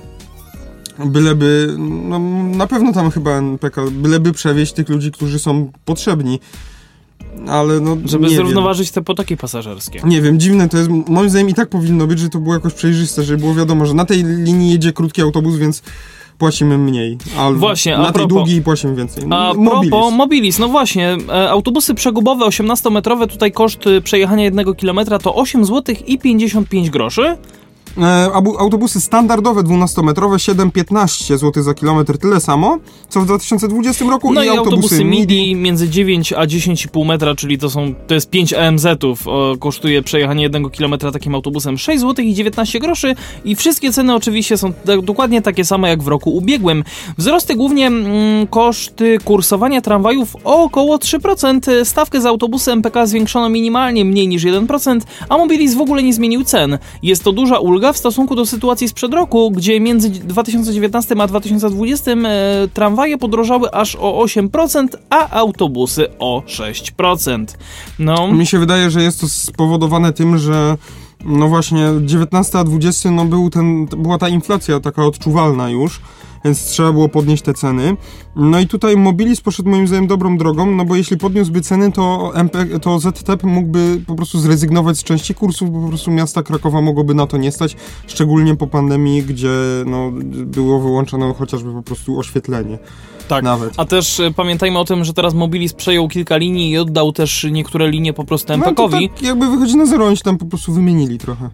[1.06, 2.20] byleby, no
[2.58, 6.40] na pewno tam chyba MPK, byleby przewieźć tych ludzi, którzy są potrzebni.
[7.48, 8.38] Ale no Żeby nie wiem.
[8.38, 10.02] zrównoważyć te potoki pasażerskie.
[10.04, 10.90] Nie wiem, dziwne to jest.
[11.08, 13.94] Moim zdaniem i tak powinno być, że to było jakoś przejrzyste, żeby było wiadomo, że
[13.94, 15.82] na tej linii jedzie krótki autobus, więc
[16.42, 17.18] płacimy mniej.
[17.38, 19.24] A Właśnie, a na tej propos- długiej płacimy więcej.
[19.30, 19.90] A Mobilis.
[19.92, 25.36] propos Mobilis, no właśnie, e, autobusy przegubowe 18-metrowe, tutaj koszt y, przejechania jednego kilometra to
[25.36, 27.38] 8 zł i 55 groszy.
[27.98, 32.78] E, autobusy standardowe 12-metrowe 7,15 zł za kilometr, tyle samo,
[33.10, 37.58] co w 2020 roku No i, autobusy, autobusy MIDI między 9 a 10,5 metra, czyli
[37.58, 39.28] to są to jest 5 AMZ-ów.
[39.28, 44.16] O, kosztuje przejechanie jednego kilometra takim autobusem 6 zł i 19 groszy i wszystkie ceny
[44.16, 44.74] oczywiście są
[45.04, 46.84] dokładnie takie same jak w roku ubiegłym.
[47.18, 51.86] Wzrosty głównie mm, koszty kursowania tramwajów o około 3%.
[51.86, 55.00] Stawkę za autobusy MPK zwiększono minimalnie mniej niż 1%,
[55.30, 56.78] a Mobilis w ogóle nie zmienił cen.
[57.04, 62.12] Jest to duża ulga w stosunku do sytuacji sprzed roku, gdzie między 2019 a 2020
[62.12, 67.46] e, tramwaje podrożały aż o 8%, a autobusy o 6%.
[68.00, 70.78] No, Mi się wydaje, że jest to spowodowane tym, że
[71.26, 76.02] no właśnie 19 a 20 no był ten, była ta inflacja taka odczuwalna już,
[76.46, 77.98] więc trzeba było podnieść te ceny.
[78.36, 82.32] No i tutaj Mobilis poszedł moim zdaniem dobrą drogą, no bo jeśli podniósłby ceny, to,
[82.36, 86.82] MP, to ZTP mógłby po prostu zrezygnować z części kursów, bo po prostu miasta Krakowa
[86.82, 87.76] mogłoby na to nie stać,
[88.08, 89.50] szczególnie po pandemii, gdzie
[89.86, 90.12] no,
[90.46, 92.78] było wyłączone chociażby po prostu oświetlenie.
[93.28, 93.44] tak.
[93.44, 93.74] Nawet.
[93.78, 97.48] A też e, pamiętajmy o tym, że teraz Mobilis przejął kilka linii i oddał też
[97.52, 100.46] niektóre linie po prostu No MPK-owi, tak jakby wychodzi na zero, oni się tam po
[100.46, 101.50] prostu wymienili trochę.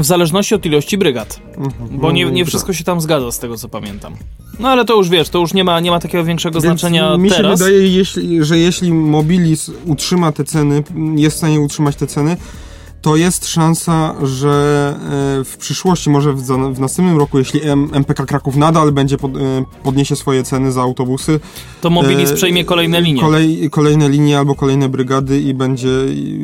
[0.00, 1.40] W zależności od ilości brygad.
[1.56, 1.98] Mhm.
[1.98, 4.14] Bo nie, nie wszystko się tam zgadza, z tego co pamiętam.
[4.58, 7.16] No ale to już wiesz, to już nie ma, nie ma takiego większego Więc znaczenia
[7.16, 7.58] mi się teraz.
[7.58, 10.82] wydaje, jeśli, że jeśli Mobilis utrzyma te ceny,
[11.16, 12.36] jest w stanie utrzymać te ceny,
[13.04, 14.94] to jest szansa, że
[15.40, 17.60] e, w przyszłości, może w, w następnym roku, jeśli
[17.92, 19.40] MPK Kraków nadal będzie pod, e,
[19.82, 21.40] podniesie swoje ceny za autobusy,
[21.80, 23.20] To Mobilis e, przejmie kolejne linie.
[23.20, 25.88] Kolej, kolejne linie albo kolejne brygady i będzie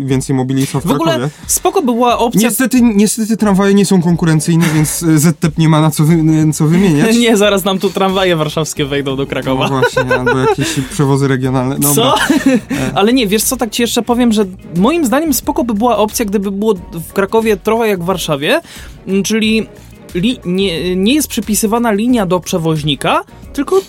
[0.05, 2.41] więcej Mobilisa w, w ogóle spoko by była opcja...
[2.41, 6.17] Niestety, niestety tramwaje nie są konkurencyjne, więc e, ZTEP nie ma na co, wy,
[6.53, 7.17] co wymieniać.
[7.21, 9.69] Nie, zaraz nam tu tramwaje warszawskie wejdą do No Krakowa.
[9.69, 11.77] właśnie, albo jakieś przewozy regionalne.
[11.95, 12.15] Co?
[12.95, 14.45] Ale nie, wiesz co, tak ci jeszcze powiem, że
[14.77, 18.61] moim zdaniem spoko by była opcja, gdyby było w Krakowie trochę jak w Warszawie,
[19.07, 19.67] m, czyli
[20.15, 23.81] li, nie, nie jest przypisywana linia do przewoźnika, tylko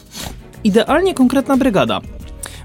[0.63, 2.01] idealnie konkretna brygada.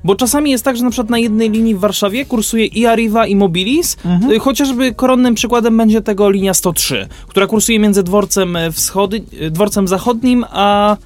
[0.05, 3.27] Bo czasami jest tak, że na przykład na jednej linii w Warszawie kursuje i Arriva
[3.27, 3.97] i Mobilis,
[4.31, 9.51] y, chociażby koronnym przykładem będzie tego linia 103, która kursuje między dworcem e, wschody, y,
[9.51, 10.97] dworcem zachodnim, a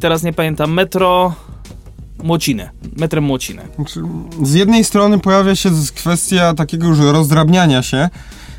[0.00, 1.34] teraz nie pamiętam, metro
[2.26, 3.62] Młociny, metrem Młociny.
[3.76, 4.00] Znaczy,
[4.42, 8.08] Z jednej strony pojawia się kwestia takiego już rozdrabniania się,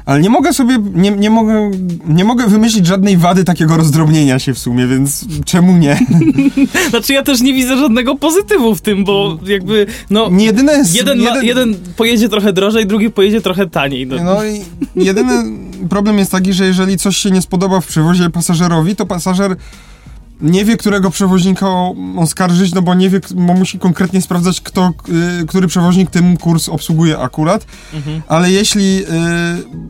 [0.05, 1.71] ale nie mogę sobie, nie, nie, mogę,
[2.07, 5.99] nie mogę wymyślić żadnej wady takiego rozdrobnienia się w sumie, więc czemu nie?
[6.89, 10.95] Znaczy ja też nie widzę żadnego pozytywu w tym, bo jakby, no, Nie jedyne jest,
[10.95, 14.07] jeden, ma, jeden pojedzie trochę drożej, drugi pojedzie trochę taniej.
[14.07, 14.23] No.
[14.23, 14.61] No i
[14.95, 15.43] jedyny
[15.89, 19.55] problem jest taki, że jeżeli coś się nie spodoba w przewozie pasażerowi, to pasażer
[20.41, 21.67] nie wie, którego przewoźnika
[22.17, 24.93] on skarżyć, no bo nie wie, bo musi konkretnie sprawdzać, kto,
[25.41, 27.65] y, który przewoźnik tym kurs obsługuje akurat.
[27.93, 28.21] Mhm.
[28.27, 29.05] Ale jeśli, y,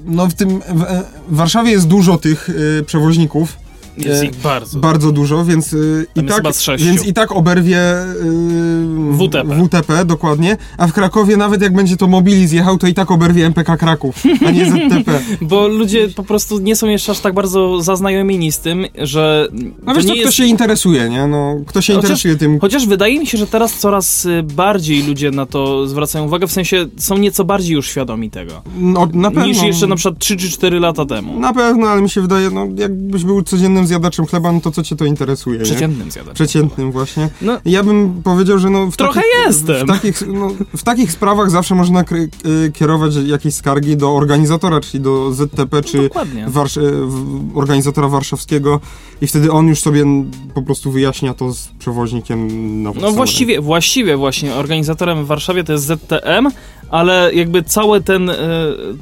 [0.05, 0.85] no w tym, w,
[1.29, 3.57] w Warszawie jest dużo tych y, przewoźników,
[3.97, 4.79] Jest e, ich bardzo.
[4.79, 9.65] bardzo dużo, więc y, i jest tak, więc i tak oberwie y, WTP.
[9.65, 13.45] WTP, dokładnie, a w Krakowie nawet jak będzie to Mobili zjechał, to i tak oberwie
[13.45, 15.19] MPK Kraków, a nie ZTP.
[15.41, 19.47] Bo ludzie po prostu nie są jeszcze aż tak bardzo zaznajomieni z tym, że
[19.83, 20.37] No wiesz, nie to kto jest...
[20.37, 21.27] się interesuje, nie?
[21.27, 22.59] No, kto się Chociaż- interesuje tym...
[22.59, 26.51] Chociaż wydaje mi się, że teraz coraz y, bardziej ludzie na to zwracają uwagę, w
[26.51, 29.45] sensie są nieco bardziej już świadomi tego, No, na pewno.
[29.45, 31.39] niż jeszcze na przykład 3 czy 4 lata temu.
[31.39, 34.83] Na pewno, ale mi się wydaje, no jakbyś był codziennym zjadaczem chleba, no to co
[34.83, 35.63] cię to interesuje, nie?
[35.63, 36.33] Przeciętnym zjadam.
[36.33, 37.29] Przeciętnym właśnie.
[37.41, 39.87] No, Ja bym powiedział, że no w Trochę takich, jestem.
[39.87, 45.03] W takich, no, w takich sprawach zawsze można y, kierować jakieś skargi do organizatora, czyli
[45.03, 46.09] do ZTP, czy.
[46.47, 48.79] Warsz- y, organizatora warszawskiego
[49.21, 50.05] i wtedy on już sobie
[50.53, 52.47] po prostu wyjaśnia to z przewoźnikiem
[52.83, 56.47] na No właściwie, właściwie właśnie organizatorem w Warszawie to jest ZTM,
[56.89, 58.35] ale jakby cały ten, e,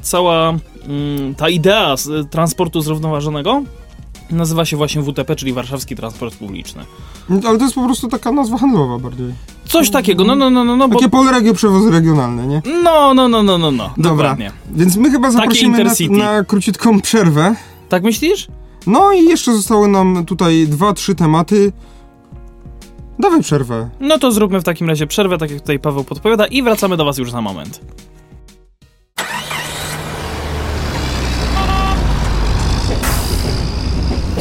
[0.02, 0.54] cała
[0.88, 1.94] mm, ta idea
[2.30, 3.62] transportu zrównoważonego
[4.30, 6.84] nazywa się właśnie WTP, czyli Warszawski Transport Publiczny.
[7.30, 9.34] Ale to jest po prostu taka nazwa handlowa bardziej.
[9.64, 10.98] Coś takiego, no, no, no, no, no, bo...
[10.98, 12.62] Takie polregio przewozy regionalne, nie?
[12.82, 14.12] No, no, no, no, no, no, Dobra.
[14.12, 14.52] dokładnie.
[14.70, 17.54] Więc my chyba zaprosimy na, na króciutką przerwę.
[17.88, 18.48] Tak myślisz?
[18.86, 21.72] No i jeszcze zostały nam tutaj dwa, trzy tematy.
[23.18, 23.88] Dawaj przerwę.
[24.00, 27.04] No to zróbmy w takim razie przerwę, tak jak tutaj Paweł podpowiada i wracamy do
[27.04, 27.80] was już za moment.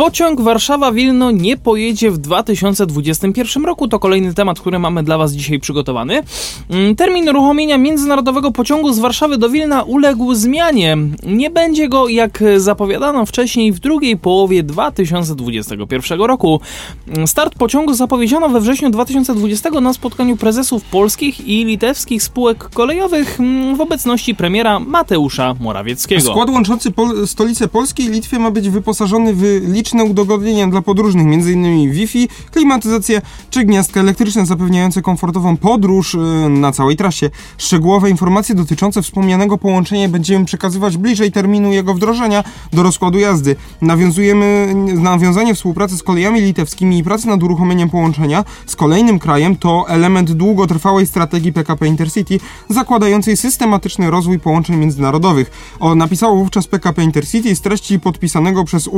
[0.00, 3.88] Pociąg Warszawa-Wilno nie pojedzie w 2021 roku.
[3.88, 6.22] To kolejny temat, który mamy dla Was dzisiaj przygotowany.
[6.70, 10.96] Mm, Termin uruchomienia międzynarodowego pociągu z Warszawy do Wilna uległ zmianie.
[11.26, 16.60] Nie będzie go, jak zapowiadano wcześniej, w drugiej połowie 2021 roku.
[17.08, 23.40] Mm, Start pociągu zapowiedziano we wrześniu 2020 na spotkaniu prezesów polskich i litewskich spółek kolejowych
[23.40, 26.30] mm, w obecności premiera Mateusza Morawieckiego.
[26.30, 31.26] Skład łączący Pol stolicę Polski i Litwy ma być wyposażony w liczne udogodnienia dla podróżnych,
[31.26, 31.92] m.in.
[31.92, 37.30] Wi-Fi, klimatyzację czy gniazdka elektryczne zapewniające komfortową podróż y, na całej trasie.
[37.58, 43.56] Szczegółowe informacje dotyczące wspomnianego połączenia będziemy przekazywać bliżej terminu jego wdrożenia do rozkładu jazdy.
[43.80, 49.84] Nawiązujemy nawiązanie współpracy z kolejami litewskimi i pracy nad uruchomieniem połączenia z kolejnym krajem to
[49.88, 55.50] element długotrwałej strategii PKP Intercity zakładającej systematyczny rozwój połączeń międzynarodowych.
[55.80, 58.88] O, napisało wówczas PKP Intercity z treści podpisanego przez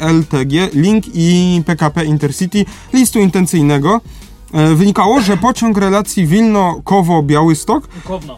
[0.00, 4.00] UABLTG Link i PKP Intercity listu intencyjnego.
[4.52, 8.36] E, Wynikało, że pociąg relacji Wilno-Kowo-Białystok Kowno.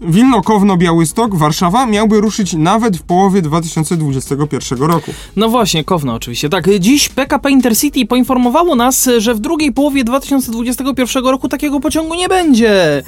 [0.00, 5.10] Wilno-Kowno-Białystok, Warszawa miałby ruszyć nawet w połowie 2021 roku.
[5.36, 6.48] No właśnie, Kowno oczywiście.
[6.48, 12.28] Tak, dziś PKP Intercity poinformowało nas, że w drugiej połowie 2021 roku takiego pociągu nie
[12.28, 13.02] będzie.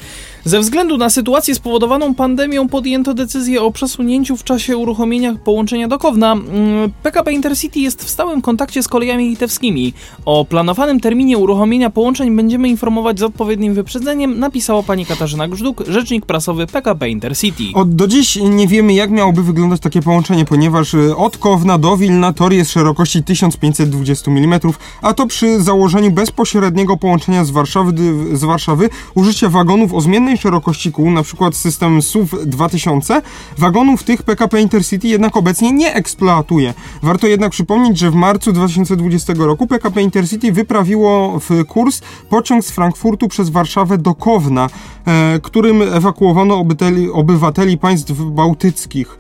[0.46, 5.98] Ze względu na sytuację spowodowaną pandemią podjęto decyzję o przesunięciu w czasie uruchomienia połączenia do
[5.98, 6.32] Kowna.
[6.32, 9.94] Mm, PKP Intercity jest w stałym kontakcie z kolejami litewskimi.
[10.24, 16.26] O planowanym terminie uruchomienia połączeń będziemy informować z odpowiednim wyprzedzeniem, napisała pani Katarzyna Grzduk, rzecznik
[16.26, 17.64] prasowy PKP Intercity.
[17.74, 21.96] Od do dziś nie wiemy, jak miałoby wyglądać takie połączenie, ponieważ y, od Kowna do
[21.96, 24.60] Wilna tor jest szerokości 1520 mm,
[25.02, 27.92] a to przy założeniu bezpośredniego połączenia z Warszawy,
[28.32, 31.48] z Warszawy użycia wagonów o zmiennej szerokości kół, np.
[31.52, 33.22] system SUV 2000,
[33.58, 36.74] wagonów tych PKP Intercity jednak obecnie nie eksploatuje.
[37.02, 42.70] Warto jednak przypomnieć, że w marcu 2020 roku PKP Intercity wyprawiło w kurs pociąg z
[42.70, 44.70] Frankfurtu przez Warszawę do Kowna,
[45.06, 49.18] e, którym ewakuowano obywateli, obywateli państw bałtyckich.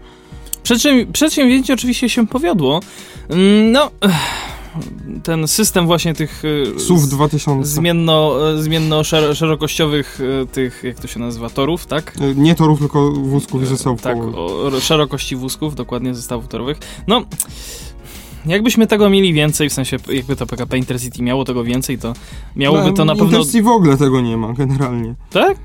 [0.64, 2.80] Przedsięw- przedsięwzięcie oczywiście się powiodło.
[3.28, 4.12] Mm, No, ech,
[5.22, 6.42] ten system właśnie tych
[6.76, 7.68] e, SUV 2000.
[7.70, 12.16] zmienno, e, zmienno szer- szerokościowych e, tych, jak to się nazywa, torów, tak?
[12.36, 16.78] Nie torów, tylko wózków i zestawów Tak, o szerokości wózków, dokładnie zestawów torowych.
[17.06, 17.22] No,
[18.46, 22.12] jakbyśmy tego mieli więcej, w sensie jakby to PKP Intercity miało tego więcej, to
[22.56, 23.26] miałoby to na pewno...
[23.26, 25.14] Intercity w ogóle tego nie ma, generalnie.
[25.30, 25.56] Tak?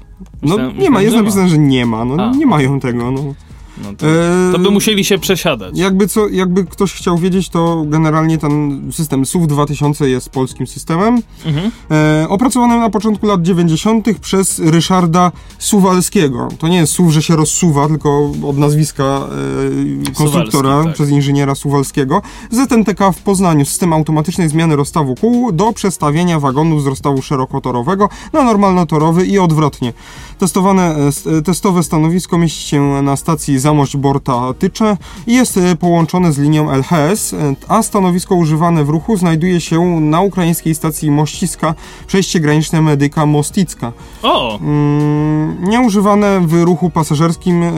[0.41, 2.32] No Myślałem- nie ma, jest myślałem, że napisane, że nie ma, no A.
[2.32, 3.34] nie mają tego, no.
[3.78, 4.06] No to,
[4.52, 5.78] to by musieli się przesiadać.
[5.78, 11.22] Jakby, co, jakby ktoś chciał wiedzieć, to generalnie ten system SUV 2000 jest polskim systemem,
[11.46, 11.72] Mhm.
[11.92, 14.20] e, opracowanym na początku lat 90.
[14.20, 16.48] przez Ryszarda Suwalskiego.
[16.60, 20.94] To nie jest SUV, że się rozsuwa, tylko od nazwiska e, konstruktora tak.
[20.94, 22.22] przez inżyniera Suwalskiego.
[22.52, 28.44] ZNTK w Poznaniu, system automatycznej zmiany rozstawu kół do przestawienia wagonów z rozstawu szerokotorowego na
[28.44, 29.94] normalnotorowy i odwrotnie.
[30.40, 34.97] Testowane, e, e, testowe stanowisko mieści się na stacji Zamość Borta Tycze
[35.28, 39.82] i jest e, połączone z linią LHS, e, a stanowisko używane w ruchu znajduje się
[40.00, 41.76] na ukraińskiej stacji Mościska,
[42.08, 43.91] przejście graniczne Medyka Mosticka.
[44.24, 44.60] O!
[44.60, 47.71] Mm, Nieużywane w ruchu pasażerskim e,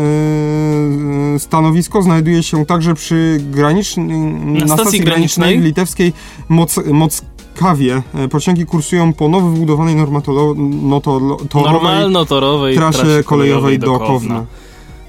[1.39, 5.67] stanowisko znajduje się także przy granicznym, na, stacji stacji granicznej granicznej.
[5.67, 6.13] litewskiej
[6.49, 8.01] Moc, Mockawie.
[8.13, 14.45] E, Pociągi kursują po nowo wybudowanej normatolo, noto, torowej Normalno-torowej trasie kolejowej do Kowna.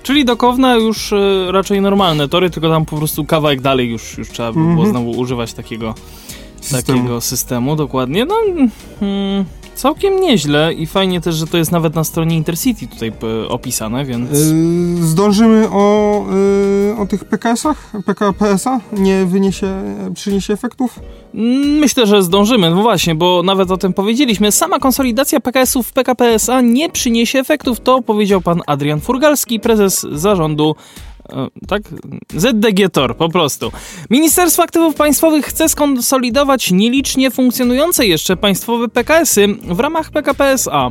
[0.04, 1.16] Czyli do Kowna już e,
[1.52, 4.90] raczej normalne tory, tylko tam po prostu kawałek dalej już, już trzeba by było Mhm.
[4.90, 5.94] znowu używać takiego
[6.64, 6.98] Systemu.
[6.98, 8.24] takiego systemu, dokładnie.
[8.24, 8.34] No,
[9.02, 13.12] mm, całkiem nieźle i fajnie też, że to jest nawet na stronie Intercity tutaj
[13.48, 14.30] opisane, więc...
[14.32, 16.24] Y, Zdążymy o,
[16.96, 17.92] y, o tych PKS-ach?
[18.06, 18.80] PKPS-a?
[18.92, 19.66] Nie wyniesie,
[20.14, 21.00] przyniesie efektów?
[21.34, 24.52] Mm, Myślę, że zdążymy, no właśnie, bo nawet o tym powiedzieliśmy.
[24.52, 30.06] Sama konsolidacja PKS-ów w PKP SA nie przyniesie efektów, to powiedział pan Adrian Furgalski, prezes
[30.12, 30.76] zarządu
[31.68, 31.82] tak?
[32.36, 33.72] ZDG Tor, po prostu.
[34.10, 40.90] Ministerstwo Aktywów Państwowych chce skonsolidować nielicznie funkcjonujące jeszcze państwowe PKS-y w ramach PKP SA.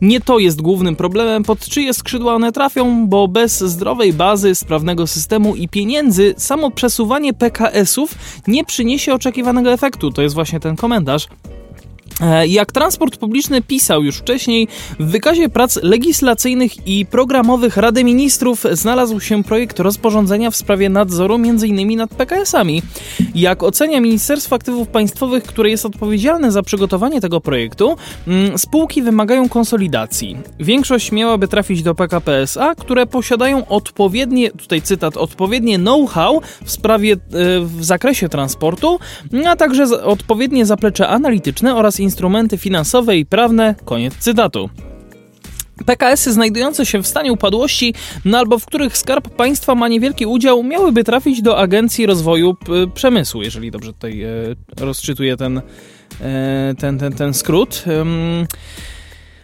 [0.00, 5.06] Nie to jest głównym problemem, pod czyje skrzydła one trafią, bo bez zdrowej bazy, sprawnego
[5.06, 8.14] systemu i pieniędzy samo przesuwanie PKS-ów
[8.46, 10.10] nie przyniesie oczekiwanego efektu.
[10.10, 11.26] To jest właśnie ten komentarz.
[12.20, 14.68] E, Jak transport publiczny pisał już wcześniej,
[15.00, 21.34] w wykazie prac legislacyjnych i programowych Rady Ministrów znalazł się projekt rozporządzenia w sprawie nadzoru
[21.34, 21.96] m.in.
[21.96, 22.82] nad PKS-ami.
[23.34, 27.96] Jak ocenia Ministerstwo Aktywów Państwowych, które jest odpowiedzialne za przygotowanie tego projektu,
[28.26, 30.36] mm, spółki wymagają konsolidacji.
[30.60, 37.12] Większość miałaby trafić do PKP SA, które posiadają odpowiednie, tutaj cytat, odpowiednie know-how w sprawie,
[37.12, 37.16] e,
[37.60, 38.98] w zakresie transportu,
[39.46, 43.74] a także odpowiednie zaplecze analityczne oraz instrumenty finansowe i prawne.
[43.84, 44.70] Koniec cytatu.
[45.86, 47.94] PKS-y znajdujące się w stanie upadłości,
[48.24, 52.56] no albo w których Skarb Państwa ma niewielki udział, miałyby trafić do Agencji Rozwoju
[52.94, 54.28] Przemysłu, jeżeli dobrze tutaj e,
[54.76, 55.62] rozczytuję ten,
[56.20, 57.84] e, ten, ten, ten skrót.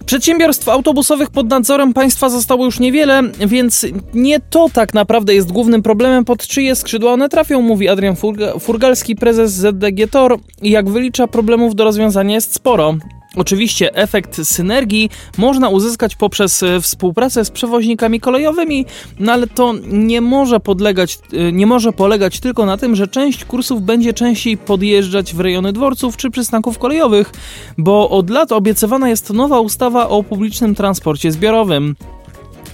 [0.09, 5.83] Przedsiębiorstw autobusowych pod nadzorem państwa zostało już niewiele, więc nie to tak naprawdę jest głównym
[5.83, 10.39] problemem, pod czyje skrzydła one trafią, mówi Adrian Furga- Furgalski, prezes ZDG Tor.
[10.63, 12.95] Jak wylicza, problemów do rozwiązania jest sporo.
[13.39, 18.86] Oczywiście efekt synergii można uzyskać poprzez e, współpracę z przewoźnikami kolejowymi,
[19.18, 23.45] no ale to nie może podlegać, e, nie może polegać tylko na tym, że część
[23.45, 27.32] kursów będzie częściej podjeżdżać w rejony dworców czy przystanków kolejowych,
[27.78, 31.95] bo od lat obiecywana jest nowa ustawa o publicznym transporcie zbiorowym.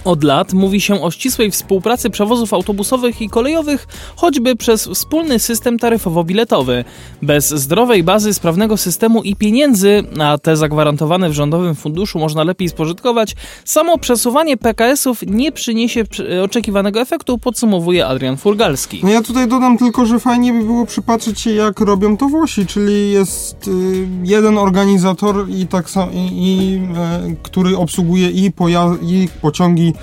[0.05, 5.77] Od lat mówi się o ścisłej współpracy przewozów autobusowych i kolejowych, choćby przez wspólny system
[5.79, 6.83] taryfowo-biletowy.
[7.21, 12.69] Bez zdrowej bazy, sprawnego systemu i pieniędzy, a te zagwarantowane w rządowym funduszu można lepiej
[12.69, 13.35] spożytkować,
[13.65, 18.99] samo przesuwanie PKS-ów nie przyniesie przy- oczekiwanego efektu, podsumowuje Adrian Furgalski.
[19.03, 22.65] No ja tutaj dodam tylko, że fajnie by było przypatrzeć się, jak robią to Włosi,
[22.65, 23.71] czyli jest y,
[24.23, 29.93] jeden organizator i tak samo, i, i, e, który obsługuje i, poja- i pociągi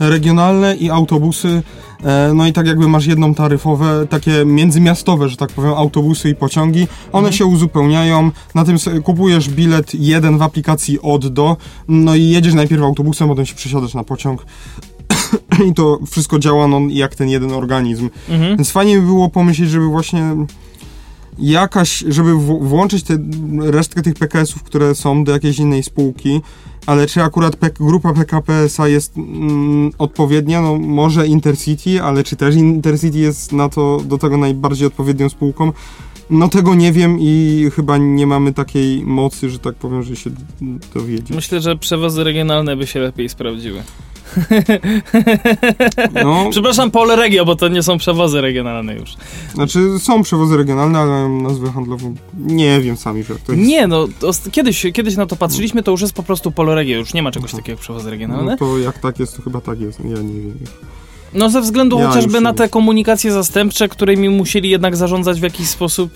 [0.00, 1.62] regionalne i autobusy.
[2.04, 6.34] E, no i tak jakby masz jedną taryfowe, takie międzymiastowe, że tak powiem, autobusy i
[6.34, 6.86] pociągi.
[7.12, 8.30] One się uzupełniają.
[8.54, 11.56] Na tym kupujesz bilet jeden w aplikacji od do.
[11.88, 14.46] No i jedziesz najpierw autobusem, potem się przesiadasz na pociąg.
[15.68, 18.10] I to wszystko działa no, jak ten jeden organizm.
[18.28, 18.56] Mhm.
[18.56, 20.36] Więc fajnie by było pomyśleć, żeby właśnie
[21.38, 23.18] jakaś, żeby włączyć tę
[23.60, 26.40] resztkę tych PKS-ów, które są do jakiejś innej spółki,
[26.90, 30.60] ale czy akurat grupa PKP SA jest mm, odpowiednia?
[30.60, 35.72] No może Intercity, ale czy też Intercity jest na to, do tego najbardziej odpowiednią spółką?
[36.30, 40.30] No tego nie wiem i chyba nie mamy takiej mocy, że tak powiem, że się
[40.94, 41.30] dowiedzieć.
[41.30, 43.82] Myślę, że przewozy regionalne by się lepiej sprawdziły.
[46.24, 49.14] No, Przepraszam, Polregio, bo to nie są przewozy regionalne już.
[49.54, 52.14] znaczy są przewozy regionalne, ale nazwę handlową.
[52.38, 53.64] Nie wiem sami, że to jest.
[53.68, 57.14] Nie, no to kiedyś, kiedyś na to patrzyliśmy, to już jest po prostu Poloregio, już
[57.14, 58.50] nie ma czegoś takiego jak przewozy regionalne.
[58.50, 60.00] No to jak tak jest, to chyba tak jest.
[60.00, 60.54] Ja nie wiem.
[61.34, 65.68] No ze względu Ja chociażby na te komunikacje zastępcze, którymi musieli jednak zarządzać w jakiś
[65.68, 66.10] sposób.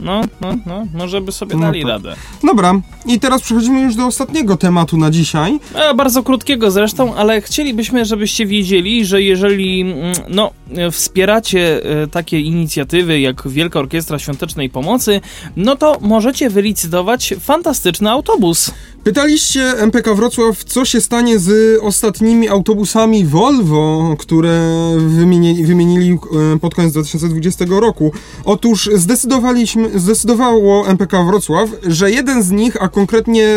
[0.00, 1.88] No, no, no, może by sobie No dali tak.
[1.88, 2.16] radę.
[2.44, 5.58] Dobra, i teraz przechodzimy już do ostatniego tematu na dzisiaj.
[5.74, 10.50] E, bardzo krótkiego zresztą, ale chcielibyśmy, żebyście wiedzieli, że jeżeli mm, no,
[10.92, 15.20] wspieracie e, takie inicjatywy jak Wielka Orkiestra Świątecznej Pomocy,
[15.56, 18.70] no to możecie wylicytować fantastyczny autobus.
[19.04, 24.60] Pytaliście MPK Wrocław, co się stanie z ostatnimi autobusami Volvo, które
[24.98, 26.18] wymieni, wymienili
[26.54, 28.12] e, pod koniec 2020 roku.
[28.44, 33.48] Otóż zdecydowaliśmy, zdecydowało MPK Wrocław, że jeden z nich, a konkretnie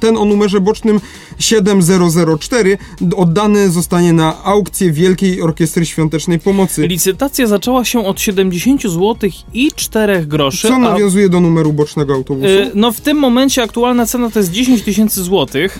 [0.00, 1.00] ten o numerze bocznym
[1.38, 2.78] 7004,
[3.16, 6.86] oddany zostanie na aukcję Wielkiej Orkiestry Świątecznej Pomocy.
[6.86, 9.16] Licytacja zaczęła się od 70 zł
[9.54, 10.68] i 4 groszy.
[10.68, 12.48] Co a- nawiązuje do numeru bocznego autobusu?
[12.48, 15.78] Y, No w tym momencie aktualna cena to jest 10 tysięcy złotych,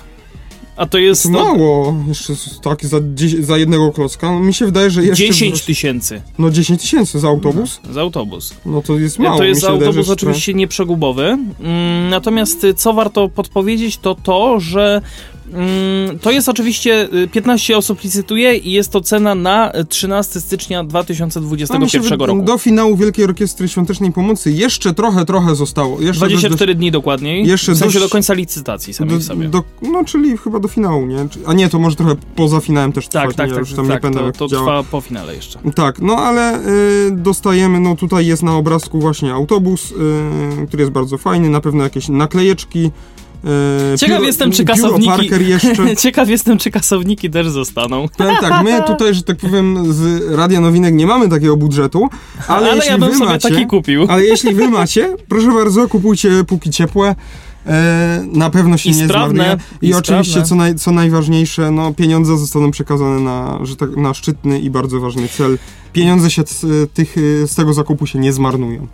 [0.77, 3.01] a to jest no, mało, jeszcze tak za,
[3.41, 4.33] za jednego klocka.
[4.33, 5.25] No, mi się wydaje, że jeszcze...
[5.27, 7.81] 10 tysięcy No 10 tysięcy za autobus?
[7.91, 8.55] za autobus.
[8.67, 9.39] No to jest mało.
[9.39, 11.25] to jest wydaje, autobus że oczywiście nieprzegubowy,
[11.61, 15.03] mm, natomiast y, co warto podpowiedzieć to to, że
[16.21, 20.79] to jest oczywiście y, 15 osób licytuje i jest to cena na y, 13 stycznia
[20.79, 22.43] No, mi się 2021 wy- roku.
[22.43, 26.01] Do finału Wielkiej Orkiestry Świątecznej Pomocy jeszcze trochę, trochę zostało.
[26.01, 29.49] Jeszcze 24 dni dokładniej, jeszcze w sensie dość- do końca licytacji samej do, sobie.
[29.49, 31.27] do, No czyli chyba do finału, nie?
[31.47, 33.55] A nie, to może trochę poza finałem też tak, trwać, tak, nie?
[33.83, 35.59] Ja tak, tak, będę to, to trwa po finale jeszcze.
[35.75, 39.91] Tak, no ale y, dostajemy, no tutaj jest na obrazku właśnie autobus,
[40.63, 42.91] y, który jest bardzo fajny, na pewno jakieś naklejeczki.
[43.45, 45.97] Y, Ciekaw pióro- jestem, czy kasowniki-.
[46.03, 48.09] Ciekaw jestem, czy kasowniki też zostaną.
[48.17, 52.09] Tak, tak, my tutaj, że tak powiem, z Radia Nowinek nie mamy takiego budżetu,
[52.49, 54.07] ale, Ale, jeśli ja bym sobie macie, taki kupił.
[54.11, 57.15] ale jeśli wy macie, proszę bardzo, kupujcie póki ciepłe.
[57.67, 59.59] E, na pewno się I nie sprawne, zmarnuje.
[59.83, 60.49] I, i oczywiście, sprawne.
[60.49, 65.01] co, naj, co najważniejsze, no, pieniądze zostaną przekazane na, że tak, na szczytny i bardzo
[65.01, 65.59] ważny cel.
[65.93, 67.17] Pieniądze się z, tych,
[67.47, 68.87] z tego zakupu się nie zmarnują.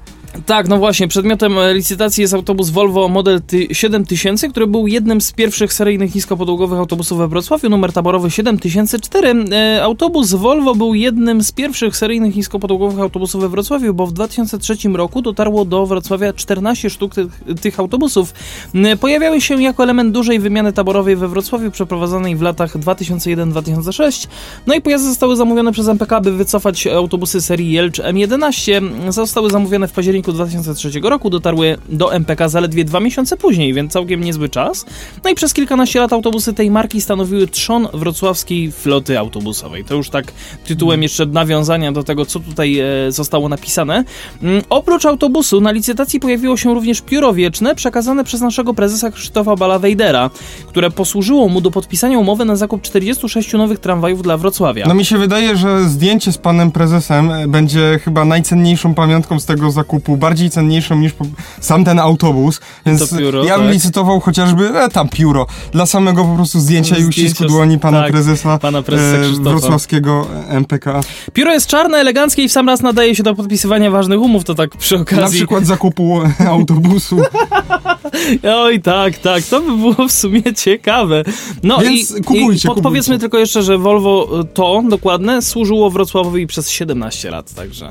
[0.47, 5.21] Tak, no właśnie, przedmiotem e, licytacji jest autobus Volvo Model ty- 7000, który był jednym
[5.21, 9.35] z pierwszych seryjnych niskopodłogowych autobusów we Wrocławiu, numer taborowy 7004.
[9.53, 14.77] E, autobus Volvo był jednym z pierwszych seryjnych niskopodłogowych autobusów we Wrocławiu, bo w 2003
[14.95, 17.27] roku dotarło do Wrocławia 14 sztuk tych,
[17.61, 18.35] tych autobusów.
[18.75, 24.29] E, Pojawiały się jako element dużej wymiany taborowej we Wrocławiu, przeprowadzonej w latach 2001-2006.
[24.67, 28.83] No i pojazdy zostały zamówione przez MPK, by wycofać autobusy serii Jelcz M11.
[29.13, 34.25] Zostały zamówione w październiku 2003 roku, dotarły do MPK zaledwie dwa miesiące później, więc całkiem
[34.25, 34.87] niezły czas.
[35.25, 39.85] No i przez kilkanaście lat autobusy tej marki stanowiły trzon wrocławskiej floty autobusowej.
[39.85, 40.33] To już tak
[40.67, 44.05] tytułem jeszcze nawiązania do tego, co tutaj e, zostało napisane.
[44.43, 49.57] Mm, oprócz autobusu na licytacji pojawiło się również pióro wieczne przekazane przez naszego prezesa Krzysztofa
[49.57, 50.31] Balawejdera,
[50.67, 54.87] które posłużyło mu do podpisania umowy na zakup 46 nowych tramwajów dla Wrocławia.
[54.89, 59.47] No mi się wydaje, że zdjęcie z panem prezesem e, będzie chyba najcenniejszą pamiątką z
[59.47, 61.13] tego zakupu, bardziej cenniejszą niż
[61.61, 63.75] sam ten autobus, więc pióro, ja bym tak.
[63.75, 68.11] licytował chociażby e, tam pióro, dla samego po prostu zdjęcia i uścisku dłoni pana tak,
[68.11, 71.01] prezesa, pana prezesa e, wrocławskiego MPK.
[71.33, 74.55] Pióro jest czarne, eleganckie i w sam raz nadaje się do podpisywania ważnych umów, to
[74.55, 75.25] tak przy okazji.
[75.25, 77.21] Na przykład zakupu e, autobusu.
[78.63, 81.25] Oj, tak, tak, to by było w sumie ciekawe.
[81.63, 83.21] No Więc i, kupujcie, i podpowiedzmy kupujcie.
[83.21, 87.89] tylko jeszcze, że Volvo y, to dokładne służyło Wrocławowi przez 17 lat, także